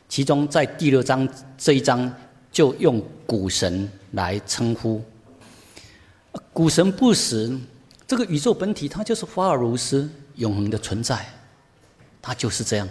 [0.09, 2.13] 其中在第六章这一章
[2.51, 5.01] 就用古神来称呼。
[6.53, 7.57] 古神不死，
[8.09, 11.25] 这个宇宙本体它就是法尔如斯永恒的存在，
[12.21, 12.89] 它就是这样。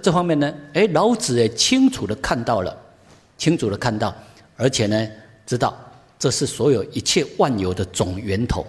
[0.00, 2.76] 这方面呢，哎，老子也清楚的看到了，
[3.36, 4.14] 清楚的看到，
[4.56, 5.08] 而且呢，
[5.44, 5.76] 知道
[6.20, 8.64] 这是所有一切万有的总源头，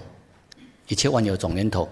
[0.88, 1.88] 一切万有总源头。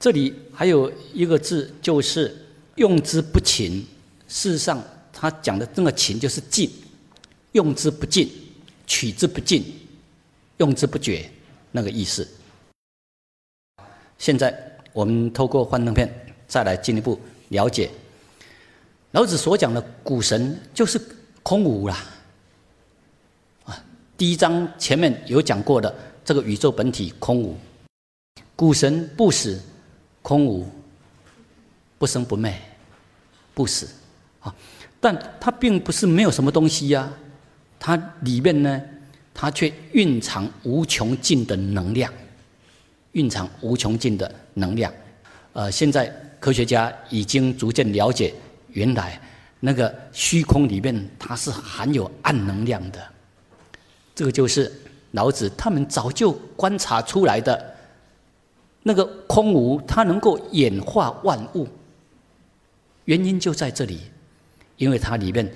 [0.00, 2.34] 这里还有一个字，就是
[2.76, 3.86] 用之不勤。
[4.26, 4.82] 事实上，
[5.12, 6.70] 他讲的这个勤就是尽，
[7.52, 8.26] 用之不尽，
[8.86, 9.62] 取之不尽，
[10.56, 11.30] 用之不绝，
[11.70, 12.26] 那个意思。
[14.16, 16.10] 现在我们透过幻灯片
[16.48, 17.90] 再来进一步了解
[19.10, 20.98] 老子所讲的古神，就是
[21.42, 22.06] 空无啦。
[23.64, 23.84] 啊，
[24.16, 27.54] 第一章前面有讲过的这个宇宙本体空无，
[28.56, 29.60] 古神不死。
[30.22, 30.68] 空无，
[31.98, 32.54] 不生不灭，
[33.54, 33.88] 不死，
[34.40, 34.54] 啊！
[35.00, 37.10] 但它并不是没有什么东西呀，
[37.78, 38.82] 它里面呢，
[39.32, 42.12] 它却蕴藏无穷尽的能量，
[43.12, 44.92] 蕴藏无穷尽的能量。
[45.54, 46.06] 呃，现在
[46.38, 48.34] 科学家已经逐渐了解，
[48.68, 49.20] 原来
[49.58, 53.02] 那个虚空里面它是含有暗能量的，
[54.14, 54.70] 这个就是
[55.12, 57.76] 老子他们早就观察出来的。
[58.82, 61.66] 那个空无，它能够演化万物，
[63.04, 64.00] 原因就在这里，
[64.76, 65.50] 因为它里面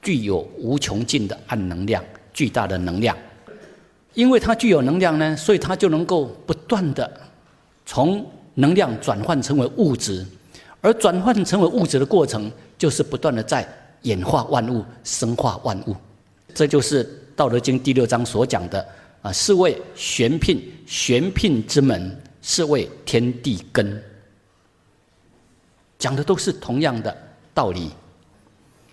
[0.00, 3.16] 具有无穷尽的暗能量，巨大的能量。
[4.14, 7.10] 因为它具有能量呢，所以它就能够不断的
[7.84, 8.24] 从
[8.54, 10.24] 能量转换成为物质，
[10.80, 12.48] 而转换成为物质的过程，
[12.78, 13.68] 就是不断的在
[14.02, 15.96] 演化万物、生化万物。
[16.54, 18.86] 这就是《道德经》第六章所讲的
[19.22, 22.16] 啊，是谓玄牝，玄牝之门。
[22.46, 24.04] 是为天地根，
[25.98, 27.16] 讲的都是同样的
[27.54, 27.90] 道理，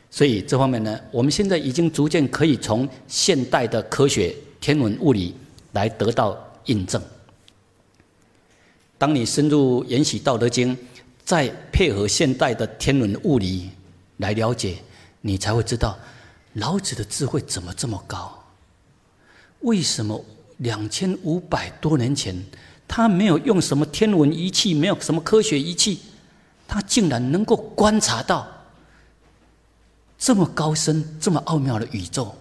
[0.10, 5.36] 所以这方面呢，我们现在已经逐渐可以从现代的科学、天文、物理
[5.74, 6.38] 来得到
[6.68, 7.02] 印证。
[8.98, 10.74] 当你深入研习《道德经》，
[11.26, 13.70] 再配合现代的天文物理
[14.18, 14.78] 来了解，
[15.20, 16.00] 你才会知道
[16.54, 18.42] 老子的智慧怎么这么高。
[19.60, 20.24] 为什么
[20.60, 22.34] 两千五百多年前，
[22.94, 26.02] 他没有用什么天文仪器，没有什么科学仪器，
[26.68, 28.46] 他竟然能够观察到
[30.18, 32.36] 这么高深、这么奥妙的宇宙？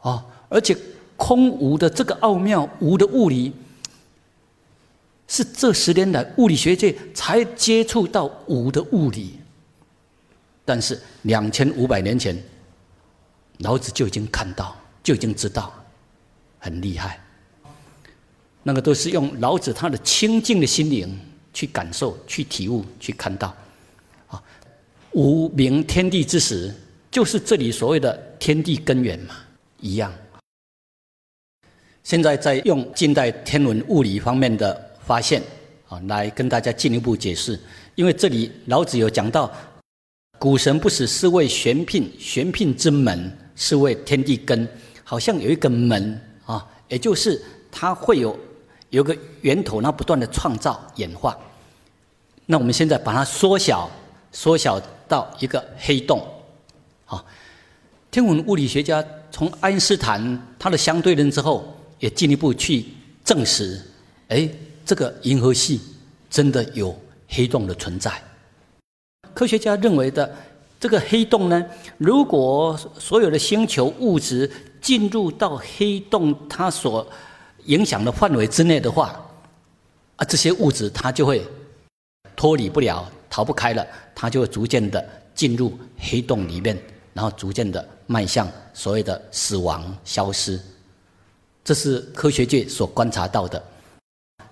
[0.00, 0.24] 啊！
[0.48, 0.74] 而且
[1.14, 3.52] 空无的这个奥妙，无的物理，
[5.28, 9.38] 是这十年来物理学界才接触到无的物理。
[10.64, 12.42] 但是两千五百年前，
[13.58, 14.74] 老子就已经看到。
[15.02, 15.72] 就已经知道，
[16.58, 17.20] 很厉害。
[18.62, 21.18] 那个都是用老子他的清净的心灵
[21.52, 23.54] 去感受、去体悟、去看到。
[24.28, 24.42] 啊，
[25.12, 26.72] 无名天地之始，
[27.10, 29.34] 就是这里所谓的天地根源嘛，
[29.80, 30.12] 一样。
[32.02, 35.42] 现在在用近代天文物理方面的发现
[35.88, 37.58] 啊，来跟大家进一步解释。
[37.94, 39.52] 因为这里老子有讲到，
[40.38, 44.66] 古神不死，是为玄牝，玄牝之门，是为天地根。
[45.02, 48.38] 好像有一个门啊，也就是它会有
[48.90, 51.36] 有个源头，那不断的创造演化。
[52.46, 53.90] 那我们现在把它缩小，
[54.30, 56.24] 缩小到一个黑洞。
[57.04, 57.24] 好，
[58.10, 62.84] 天文物理学家从爱因斯坦他的相对论之后，也进一步去
[63.24, 63.80] 证实，
[64.28, 64.48] 哎，
[64.84, 65.80] 这个银河系
[66.28, 66.94] 真的有
[67.28, 68.12] 黑洞的存在。
[69.32, 70.34] 科学家认为的
[70.78, 71.64] 这个黑洞呢，
[71.96, 74.50] 如果所有的星球物质。
[74.80, 77.06] 进入到黑洞它所
[77.66, 79.20] 影响的范围之内的话，
[80.16, 81.46] 啊，这些物质它就会
[82.36, 85.04] 脱离不了、逃不开了，它就会逐渐的
[85.34, 86.78] 进入黑洞里面，
[87.12, 90.60] 然后逐渐的迈向所谓的死亡、消失。
[91.62, 93.62] 这是科学界所观察到的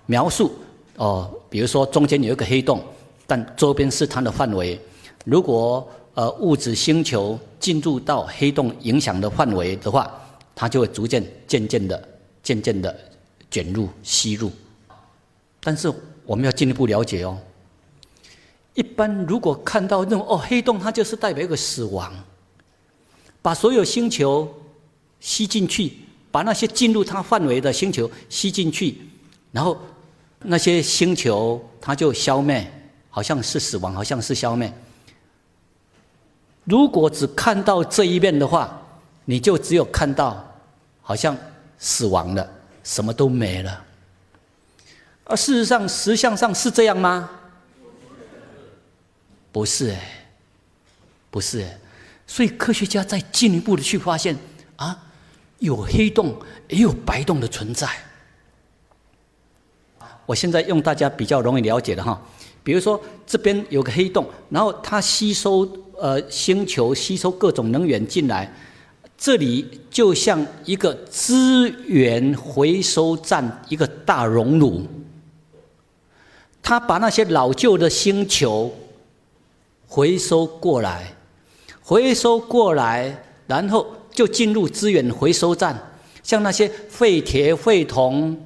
[0.05, 0.51] 描述。
[0.97, 2.83] 哦，比如说中间有一个黑洞，
[3.25, 4.79] 但周边是它的范围。
[5.25, 10.11] 如果呃物质星球进入到黑洞影响的范围的话，
[10.53, 12.08] 它就会逐渐、渐渐的、
[12.49, 12.99] 渐渐的
[13.51, 14.51] 卷入、吸入。
[15.59, 15.93] 但是
[16.25, 17.37] 我们要进一步了解哦。
[18.73, 22.11] 一般如果看到那种哦黑洞，它就是代表一个死亡，
[23.43, 24.51] 把所有星球
[25.19, 25.93] 吸进去，
[26.31, 28.97] 把那些进入它范围的星球吸进去，
[29.51, 29.77] 然后
[30.39, 32.65] 那些星球它就消灭，
[33.11, 34.73] 好像是死亡，好像是消灭。
[36.63, 38.81] 如果只看到这一面的话，
[39.25, 40.43] 你就只有看到。
[41.01, 41.35] 好像
[41.79, 42.47] 死亡了，
[42.83, 43.85] 什么都没了。
[45.23, 47.29] 而事实上，实相上是这样吗？
[49.51, 50.27] 不是哎，
[51.31, 51.79] 不是哎。
[52.27, 54.37] 所以科学家在进一步的去发现
[54.75, 55.05] 啊，
[55.59, 57.89] 有黑洞也有白洞的存在。
[60.25, 62.21] 我现在用大家比较容易了解的哈，
[62.63, 65.67] 比如说这边有个黑洞，然后它吸收
[65.97, 68.53] 呃星球吸收各种能源进来。
[69.19, 74.87] 这里就像一个资源回收站，一个大熔炉。
[76.63, 78.73] 他把那些老旧的星球
[79.85, 81.13] 回收过来，
[81.81, 85.77] 回收过来，然后就进入资源回收站。
[86.23, 88.39] 像那些废铁、废铜，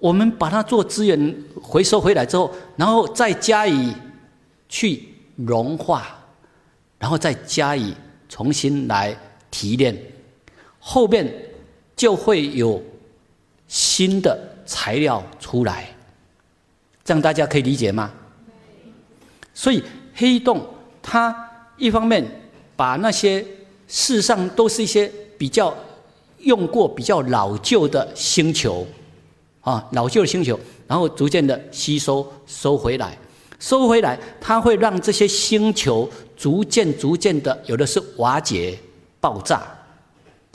[0.00, 3.92] 我们把它做资源回收回来之后，然后再加以
[4.68, 6.18] 去融化，
[6.98, 7.94] 然后再加以
[8.28, 9.16] 重新来。
[9.50, 9.96] 提炼，
[10.78, 11.32] 后面
[11.96, 12.82] 就会有
[13.66, 15.94] 新的材料出来，
[17.04, 18.12] 这样大家可以理解吗？
[19.54, 19.82] 所以
[20.14, 20.64] 黑洞
[21.02, 21.34] 它
[21.76, 22.24] 一方面
[22.76, 23.44] 把那些
[23.88, 25.76] 世上都是一些比较
[26.38, 28.86] 用过、比较老旧的星球
[29.62, 33.18] 啊，老旧的星球，然后逐渐的吸收收回来，
[33.58, 38.78] 收回来，它会让这些星球逐渐逐渐的有的是瓦解。
[39.20, 39.62] 爆炸，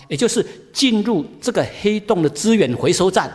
[0.07, 3.31] 也就是进入这个黑洞的资源回收站，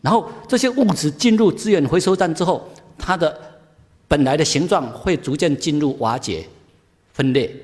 [0.00, 2.68] 然后这些物质进入资源回收站之后，
[2.98, 3.38] 它的
[4.08, 6.46] 本来的形状会逐渐进入瓦解、
[7.12, 7.54] 分裂，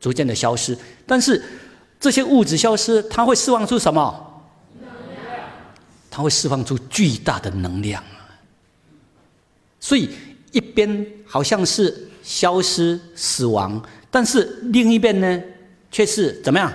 [0.00, 0.76] 逐渐的消失。
[1.06, 1.42] 但是
[1.98, 4.22] 这些物质消失，它会释放出什么？
[6.10, 8.02] 它会释放出巨大的能量。
[9.78, 10.10] 所以
[10.50, 13.80] 一边好像是消失、死亡。
[14.16, 15.42] 但是另一边呢，
[15.90, 16.72] 却是怎么样？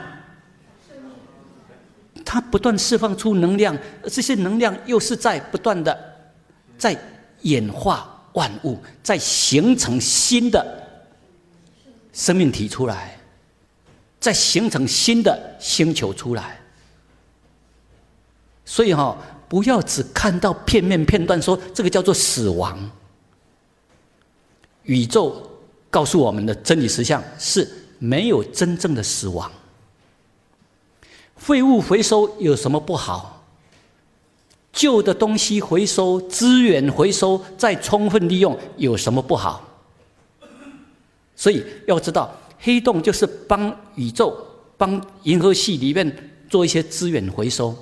[2.23, 5.97] 它不断释放出能量，这些能量又是在不断的
[6.77, 6.95] 在
[7.41, 10.63] 演化万物，在形成新的
[12.13, 13.17] 生命体出来，
[14.19, 16.59] 在形成新的星球出来。
[18.65, 19.17] 所以哈，
[19.49, 22.91] 不要只看到片面片段，说这个叫做死亡。
[24.83, 25.51] 宇宙
[25.91, 27.69] 告诉我们的真理实相是
[27.99, 29.51] 没有真正的死亡。
[31.35, 33.43] 废物回收有什么不好？
[34.71, 39.67] 旧的东西回收、资源回收、再充分利用有什么不好？
[41.35, 44.37] 所以要知道，黑洞就是帮宇宙、
[44.77, 47.75] 帮银河系里面做一些资源回收。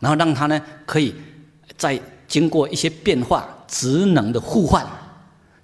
[0.00, 1.14] 然后让它呢，可以
[1.76, 4.84] 再经过一些变化、职能的互换，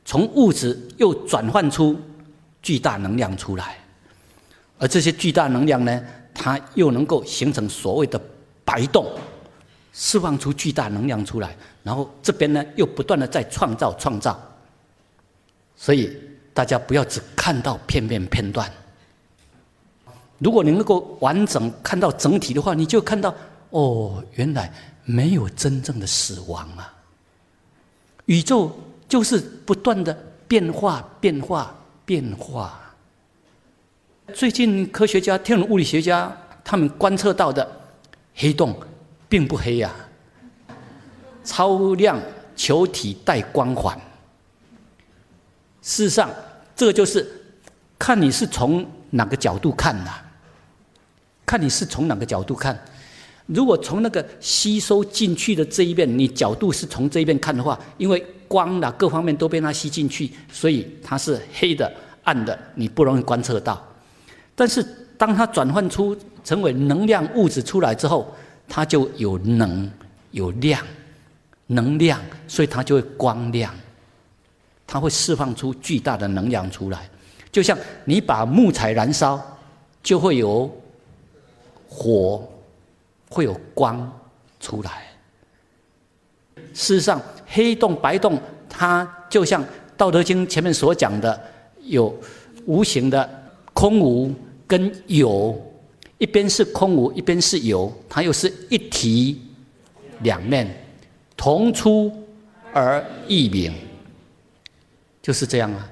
[0.05, 1.98] 从物质又转换出
[2.62, 3.78] 巨大能量出来，
[4.78, 8.20] 而这些巨大能量呢，它又能够形成所谓的
[8.64, 9.11] 白洞，
[9.92, 14.40] 释放出巨大能量出来，然后这边呢又不断的在创造创造，
[15.76, 16.16] 所以
[16.52, 18.70] 大家不要只看到片片片段，
[20.38, 23.34] 如果你能够完整看到整体的话，你就看到。
[23.70, 24.72] 哦，原来
[25.05, 26.94] 没有真正的死亡啊！
[28.26, 28.70] 宇宙
[29.15, 30.12] 就是不断的
[30.49, 31.73] 变化、变化、
[32.05, 32.81] 变化。
[34.33, 37.65] 最近科学家、天文物理学家他们观测到的
[38.35, 38.77] 黑洞，
[39.29, 39.95] 并不黑呀，
[41.45, 42.21] 超亮
[42.57, 43.97] 球体带光环。
[45.81, 46.29] 事实上，
[46.75, 47.25] 这就是
[47.97, 50.11] 看你是从哪个角度看呐，
[51.47, 52.77] 看你是从哪个角度看。
[53.47, 61.92] 如果从那个吸收进去的这一边，你角度是从这一边看的话，因为光啦各方面都被它吸进去，所以它是黑的、
[62.22, 63.86] 暗的，你不容易观测到。
[64.55, 64.82] 但是
[65.18, 68.34] 当它转换出成为能量物质出来之后，
[68.66, 69.90] 它就有能、
[70.30, 70.80] 有量、
[71.66, 72.18] 能量，
[72.49, 73.74] 所以它就会光亮，
[74.86, 77.11] 它会释放出巨大的能量出来。
[77.53, 77.76] 就像
[78.07, 79.38] 你把木材燃烧，
[80.03, 80.74] 就会有
[81.86, 82.49] 火。
[83.35, 84.09] 会有光
[84.61, 85.03] 出来。
[86.72, 89.61] 事实上，黑洞、白洞，它就像
[89.97, 91.41] 《道德经》前面所讲的，
[91.82, 92.16] 有
[92.64, 93.28] 无形的
[93.72, 94.32] 空无
[94.68, 95.61] 跟有，
[96.18, 99.43] 一边是空无，一边是有，它又是一体
[100.20, 100.72] 两面，
[101.37, 102.12] 同出
[102.72, 103.74] 而异名，
[105.20, 105.91] 就是这样啊。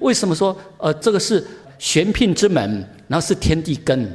[0.00, 1.46] 为什么说呃这个是
[1.78, 4.10] 玄牝之门，然后是天地根？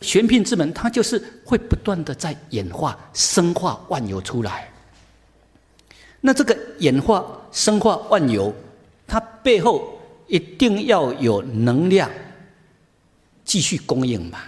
[0.00, 4.70] 玄牝之门，它就是会不断的在演化、生化万有出来。
[6.20, 8.54] 那这个演化、生化万有，
[9.06, 12.10] 它背后一定要有能量
[13.44, 14.38] 继续供应嘛。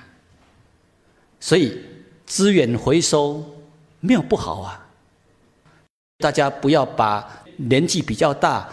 [1.41, 1.81] 所以
[2.27, 3.45] 资源回收
[4.01, 4.87] 没有不好啊。
[6.19, 7.27] 大家不要把
[7.57, 8.69] 年纪比较大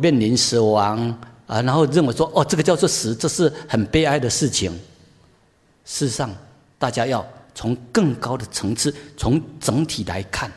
[0.00, 0.98] 面临死亡
[1.46, 4.78] 啊，然后认为说哦，这个叫做死，这是很悲哀的事情。
[5.84, 6.34] 事实上，
[6.78, 10.50] 大家要从更高的层次，从整体来看。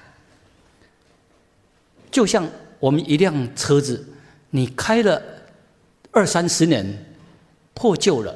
[2.09, 2.47] 就像
[2.79, 4.07] 我们一辆车子，
[4.49, 5.21] 你开了
[6.11, 7.05] 二三十年，
[7.73, 8.35] 破旧了，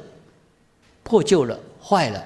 [1.02, 2.24] 破旧了，坏了，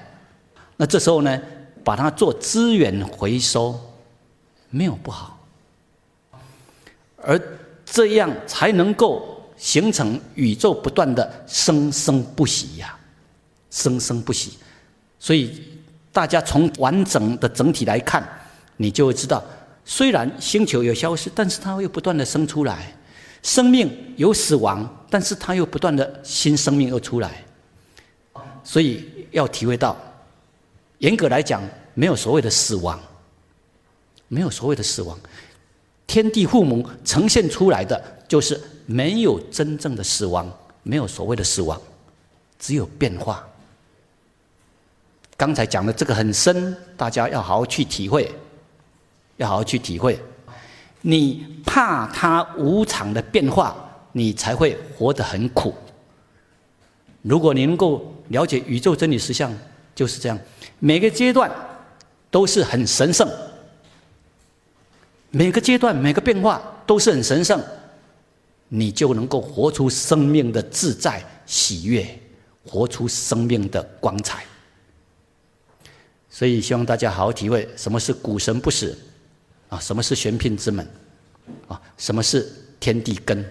[0.77, 1.41] 那这时候呢，
[1.85, 3.81] 把它做资源回收，
[4.69, 5.39] 没有不好，
[7.23, 7.41] 而
[7.85, 12.99] 这样才能够形成宇宙不断的生生不息呀。
[13.77, 14.55] 生生不息，
[15.19, 15.63] 所以
[16.11, 18.27] 大家从完整的整体来看，
[18.79, 19.45] 你就会知道，
[19.85, 22.75] 虽然星球有消失，但是它又不断的生出来；
[23.43, 27.45] 生命有死亡，但是它又不断的新生命又出来。
[28.65, 29.95] 所以要体会到，
[30.99, 31.63] 严格来讲，
[31.93, 32.99] 没有所谓的死亡，
[34.29, 35.19] 没有所谓的死亡。
[36.07, 40.51] 天地父母呈现出来的，就是没有真正的死亡，
[40.83, 41.79] 没有所谓的死亡，
[42.59, 43.46] 只有变化。
[45.37, 48.35] 刚才讲的这个很深，大家要好好去体会，
[49.37, 50.19] 要好好去体会。
[51.03, 53.77] 你怕它无常的变化，
[54.13, 55.75] 你才会活得很苦。
[57.23, 59.53] 如果你能够了解宇宙真理实相，
[59.95, 60.39] 就是这样，
[60.79, 61.51] 每个阶段
[62.31, 63.29] 都是很神圣，
[65.31, 67.61] 每个阶段每个变化都是很神圣，
[68.69, 72.07] 你就能够活出生命的自在喜悦，
[72.65, 74.45] 活出生命的光彩。
[76.37, 78.95] 所以希望大家好好体会什么是股神不死，
[79.71, 80.87] 啊，什么是玄牝之门，
[81.67, 82.47] 啊，什么是
[82.79, 83.43] 天地根。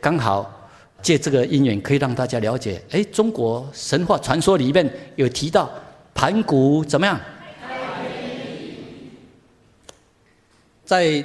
[0.00, 0.70] 刚好
[1.02, 5.70] 借这个因缘，可以让大家了解，哎，中国神话传说里面有提到
[6.14, 7.20] 盘古怎么样？
[10.86, 11.22] 在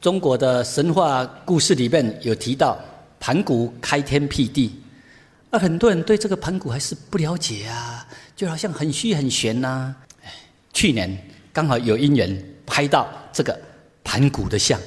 [0.00, 2.80] 中国的神话故事里面有提到
[3.20, 4.80] 盘古开天辟地。
[5.58, 9.94] 很多人对这个盘古还是不了解啊，就好像很虚很玄呐。
[10.72, 11.16] 去年
[11.52, 13.58] 刚好有因缘拍到这个
[14.02, 14.80] 盘古的像，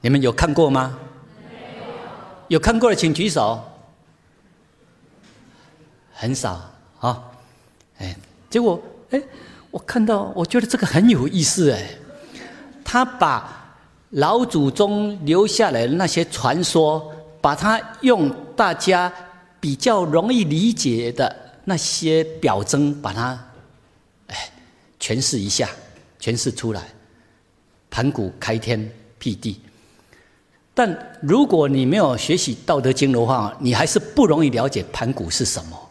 [0.00, 0.98] 你们有看过吗？
[2.48, 3.62] 有看过的请举手。
[6.12, 6.60] 很少
[6.98, 7.22] 啊，
[7.98, 8.16] 哎，
[8.50, 9.22] 结果哎，
[9.70, 11.90] 我看到我觉得这个很有意思哎，
[12.84, 13.76] 他把
[14.10, 17.14] 老祖宗留下来的那些传说，
[17.48, 19.10] 把它用大家
[19.58, 21.34] 比较容易理解的
[21.64, 23.42] 那些表征，把它
[24.26, 24.52] 哎
[25.00, 25.66] 诠释一下，
[26.20, 26.82] 诠释出来，
[27.88, 29.62] 盘古开天辟地。
[30.74, 35.90] 但如果你没有学习《道德经》的话，你还是不容易了解盘古是什么。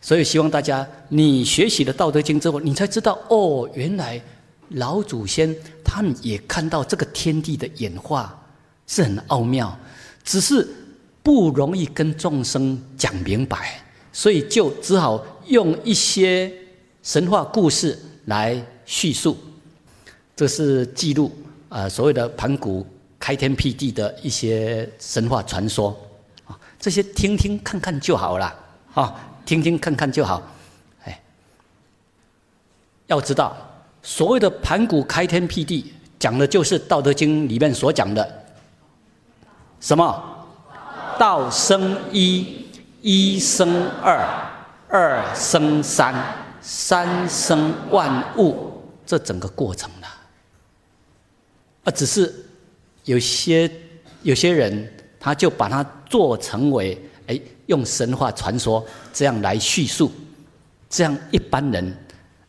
[0.00, 4.22] 所以希望大家，你学习了《道德经》之后，你才知道哦，原来
[4.68, 5.52] 老祖先
[5.84, 8.39] 他们也看到这个天地的演化
[8.90, 9.78] 是很奥妙，
[10.24, 10.68] 只是
[11.22, 13.80] 不容易跟众生讲明白，
[14.12, 16.52] 所以就只好用一些
[17.00, 19.38] 神话故事来叙述。
[20.34, 21.30] 这是记录
[21.68, 22.84] 啊，所谓的盘古
[23.16, 25.96] 开天辟地的一些神话传说
[26.46, 28.52] 啊，这些听听看看就好了
[28.94, 29.26] 啊。
[29.46, 30.42] 听听看看就好，
[31.04, 31.22] 哎，
[33.06, 33.56] 要知道
[34.02, 38.39] 所谓的盘古开天辟地，讲的就是《道德经》里面所讲的
[39.80, 40.46] 什么？
[41.18, 42.66] 道生一，
[43.00, 44.24] 一生二，
[44.88, 46.14] 二生三，
[46.60, 50.06] 三生万物，这整个过程呢？
[51.84, 52.32] 啊，只是
[53.04, 53.70] 有些
[54.22, 56.96] 有些人，他就把它做成为。
[57.26, 60.10] 哎，用神话传说这样来叙述，
[60.88, 61.96] 这样一般人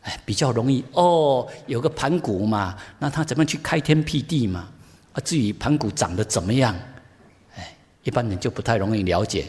[0.00, 1.46] 哎比较容易哦。
[1.66, 4.68] 有个盘古嘛，那他怎么去开天辟地嘛？
[5.12, 6.74] 啊，至于盘古长得怎么样，
[8.02, 9.46] 一般人就不太容易了解。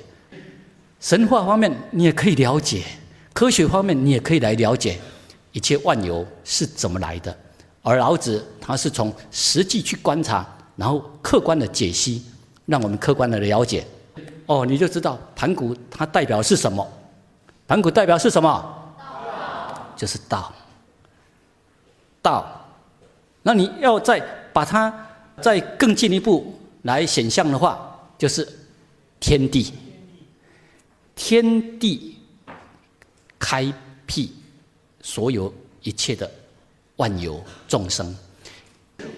[0.99, 2.83] 神话方面你也可以了解，
[3.33, 4.99] 科学方面你也可以来了解
[5.51, 7.35] 一切万有是怎么来的。
[7.81, 12.23] 而老子他是从实际去观察，然后客观的解析，
[12.65, 13.85] 让我们客观的了解。
[14.45, 16.87] 哦，你就知道盘古它代表是什么？
[17.67, 18.93] 盘古代表是什么？
[19.95, 20.53] 就是道。
[22.21, 22.59] 道。
[23.41, 24.23] 那你要再
[24.53, 24.93] 把它
[25.41, 27.92] 再更进一步来显象的话，
[28.23, 28.47] 就是
[29.19, 29.73] 天地。
[31.13, 32.15] 天地
[33.37, 33.69] 开
[34.05, 34.31] 辟
[35.01, 36.31] 所有一切的
[36.95, 38.15] 万有众生，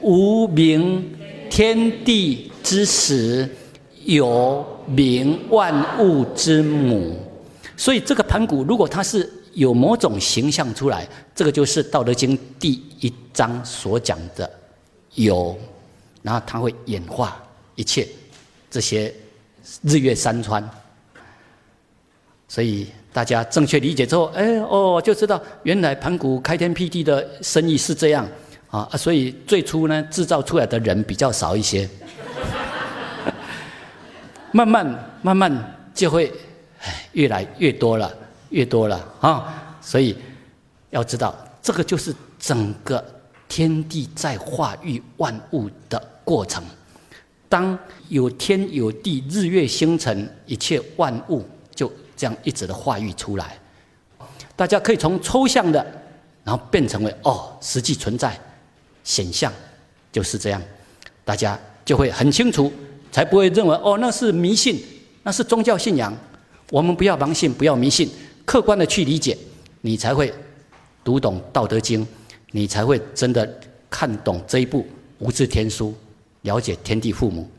[0.01, 1.07] 无名
[1.51, 3.47] 天地之始。
[4.05, 7.17] 有名万物之母，
[7.75, 14.47] 所以这个盘古如果它是有某种形象出来，这个就是《道德经》第一章所讲的
[15.15, 15.57] 有，
[16.21, 17.43] 然后它会演化
[17.73, 18.07] 一切
[18.75, 19.13] 这些
[19.83, 20.69] 日月山川。
[22.49, 28.27] 所以大家正确理解之后，哎哦，就知道原来盘古开天辟地的生意是这样
[28.69, 31.89] 啊，所以最初呢制造出来的人比较少一些。
[34.51, 34.85] 慢慢
[35.21, 36.29] 慢慢就会，
[37.13, 38.13] 越来越多了，
[38.49, 39.77] 越多了啊！
[39.79, 40.17] 所以
[40.89, 43.03] 要知道，这个就是整个
[43.47, 46.61] 天地在化育万物的过程。
[47.47, 47.77] 当
[48.09, 51.43] 有天有地，日月星辰，一切万物
[51.73, 53.57] 就这样一直的化育出来。
[54.55, 55.85] 大家可以从抽象的，
[56.43, 58.39] 然后变成为哦，实际存在
[59.03, 59.51] 显象，
[60.11, 60.61] 就是这样，
[61.23, 62.71] 大家就会很清楚。
[63.11, 64.83] 才不会认为哦，那是迷信，
[65.23, 66.13] 那是宗教信仰。
[66.69, 68.09] 我们不要盲信，不要迷信，
[68.43, 69.37] 客观的去理解，
[69.79, 70.33] 你才会
[71.01, 72.05] 读懂《道德经》，
[72.51, 73.49] 你才会真的
[73.89, 74.81] 看懂这一部
[75.19, 75.91] 《无字天书》，
[76.45, 77.49] 了解天地父母。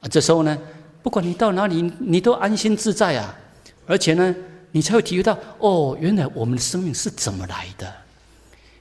[0.00, 0.56] 啊，这时候呢，
[1.02, 3.36] 不管你到哪里，你都安心自在啊。
[3.86, 4.34] 而且呢，
[4.70, 7.92] 你才会体会到哦，原来我们的生命是怎么来的，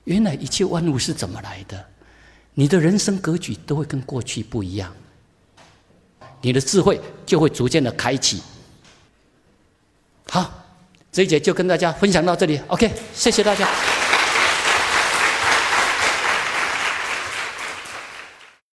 [0.05, 1.83] 原来一切万物是怎么来的，
[2.53, 4.93] 你的人生格局都会跟过去不一样。
[6.41, 8.41] 你的智慧就会逐渐的开启。
[10.29, 10.63] 好，
[11.11, 12.61] 这一节就跟大家分享到这里。
[12.67, 13.67] OK，谢谢大家。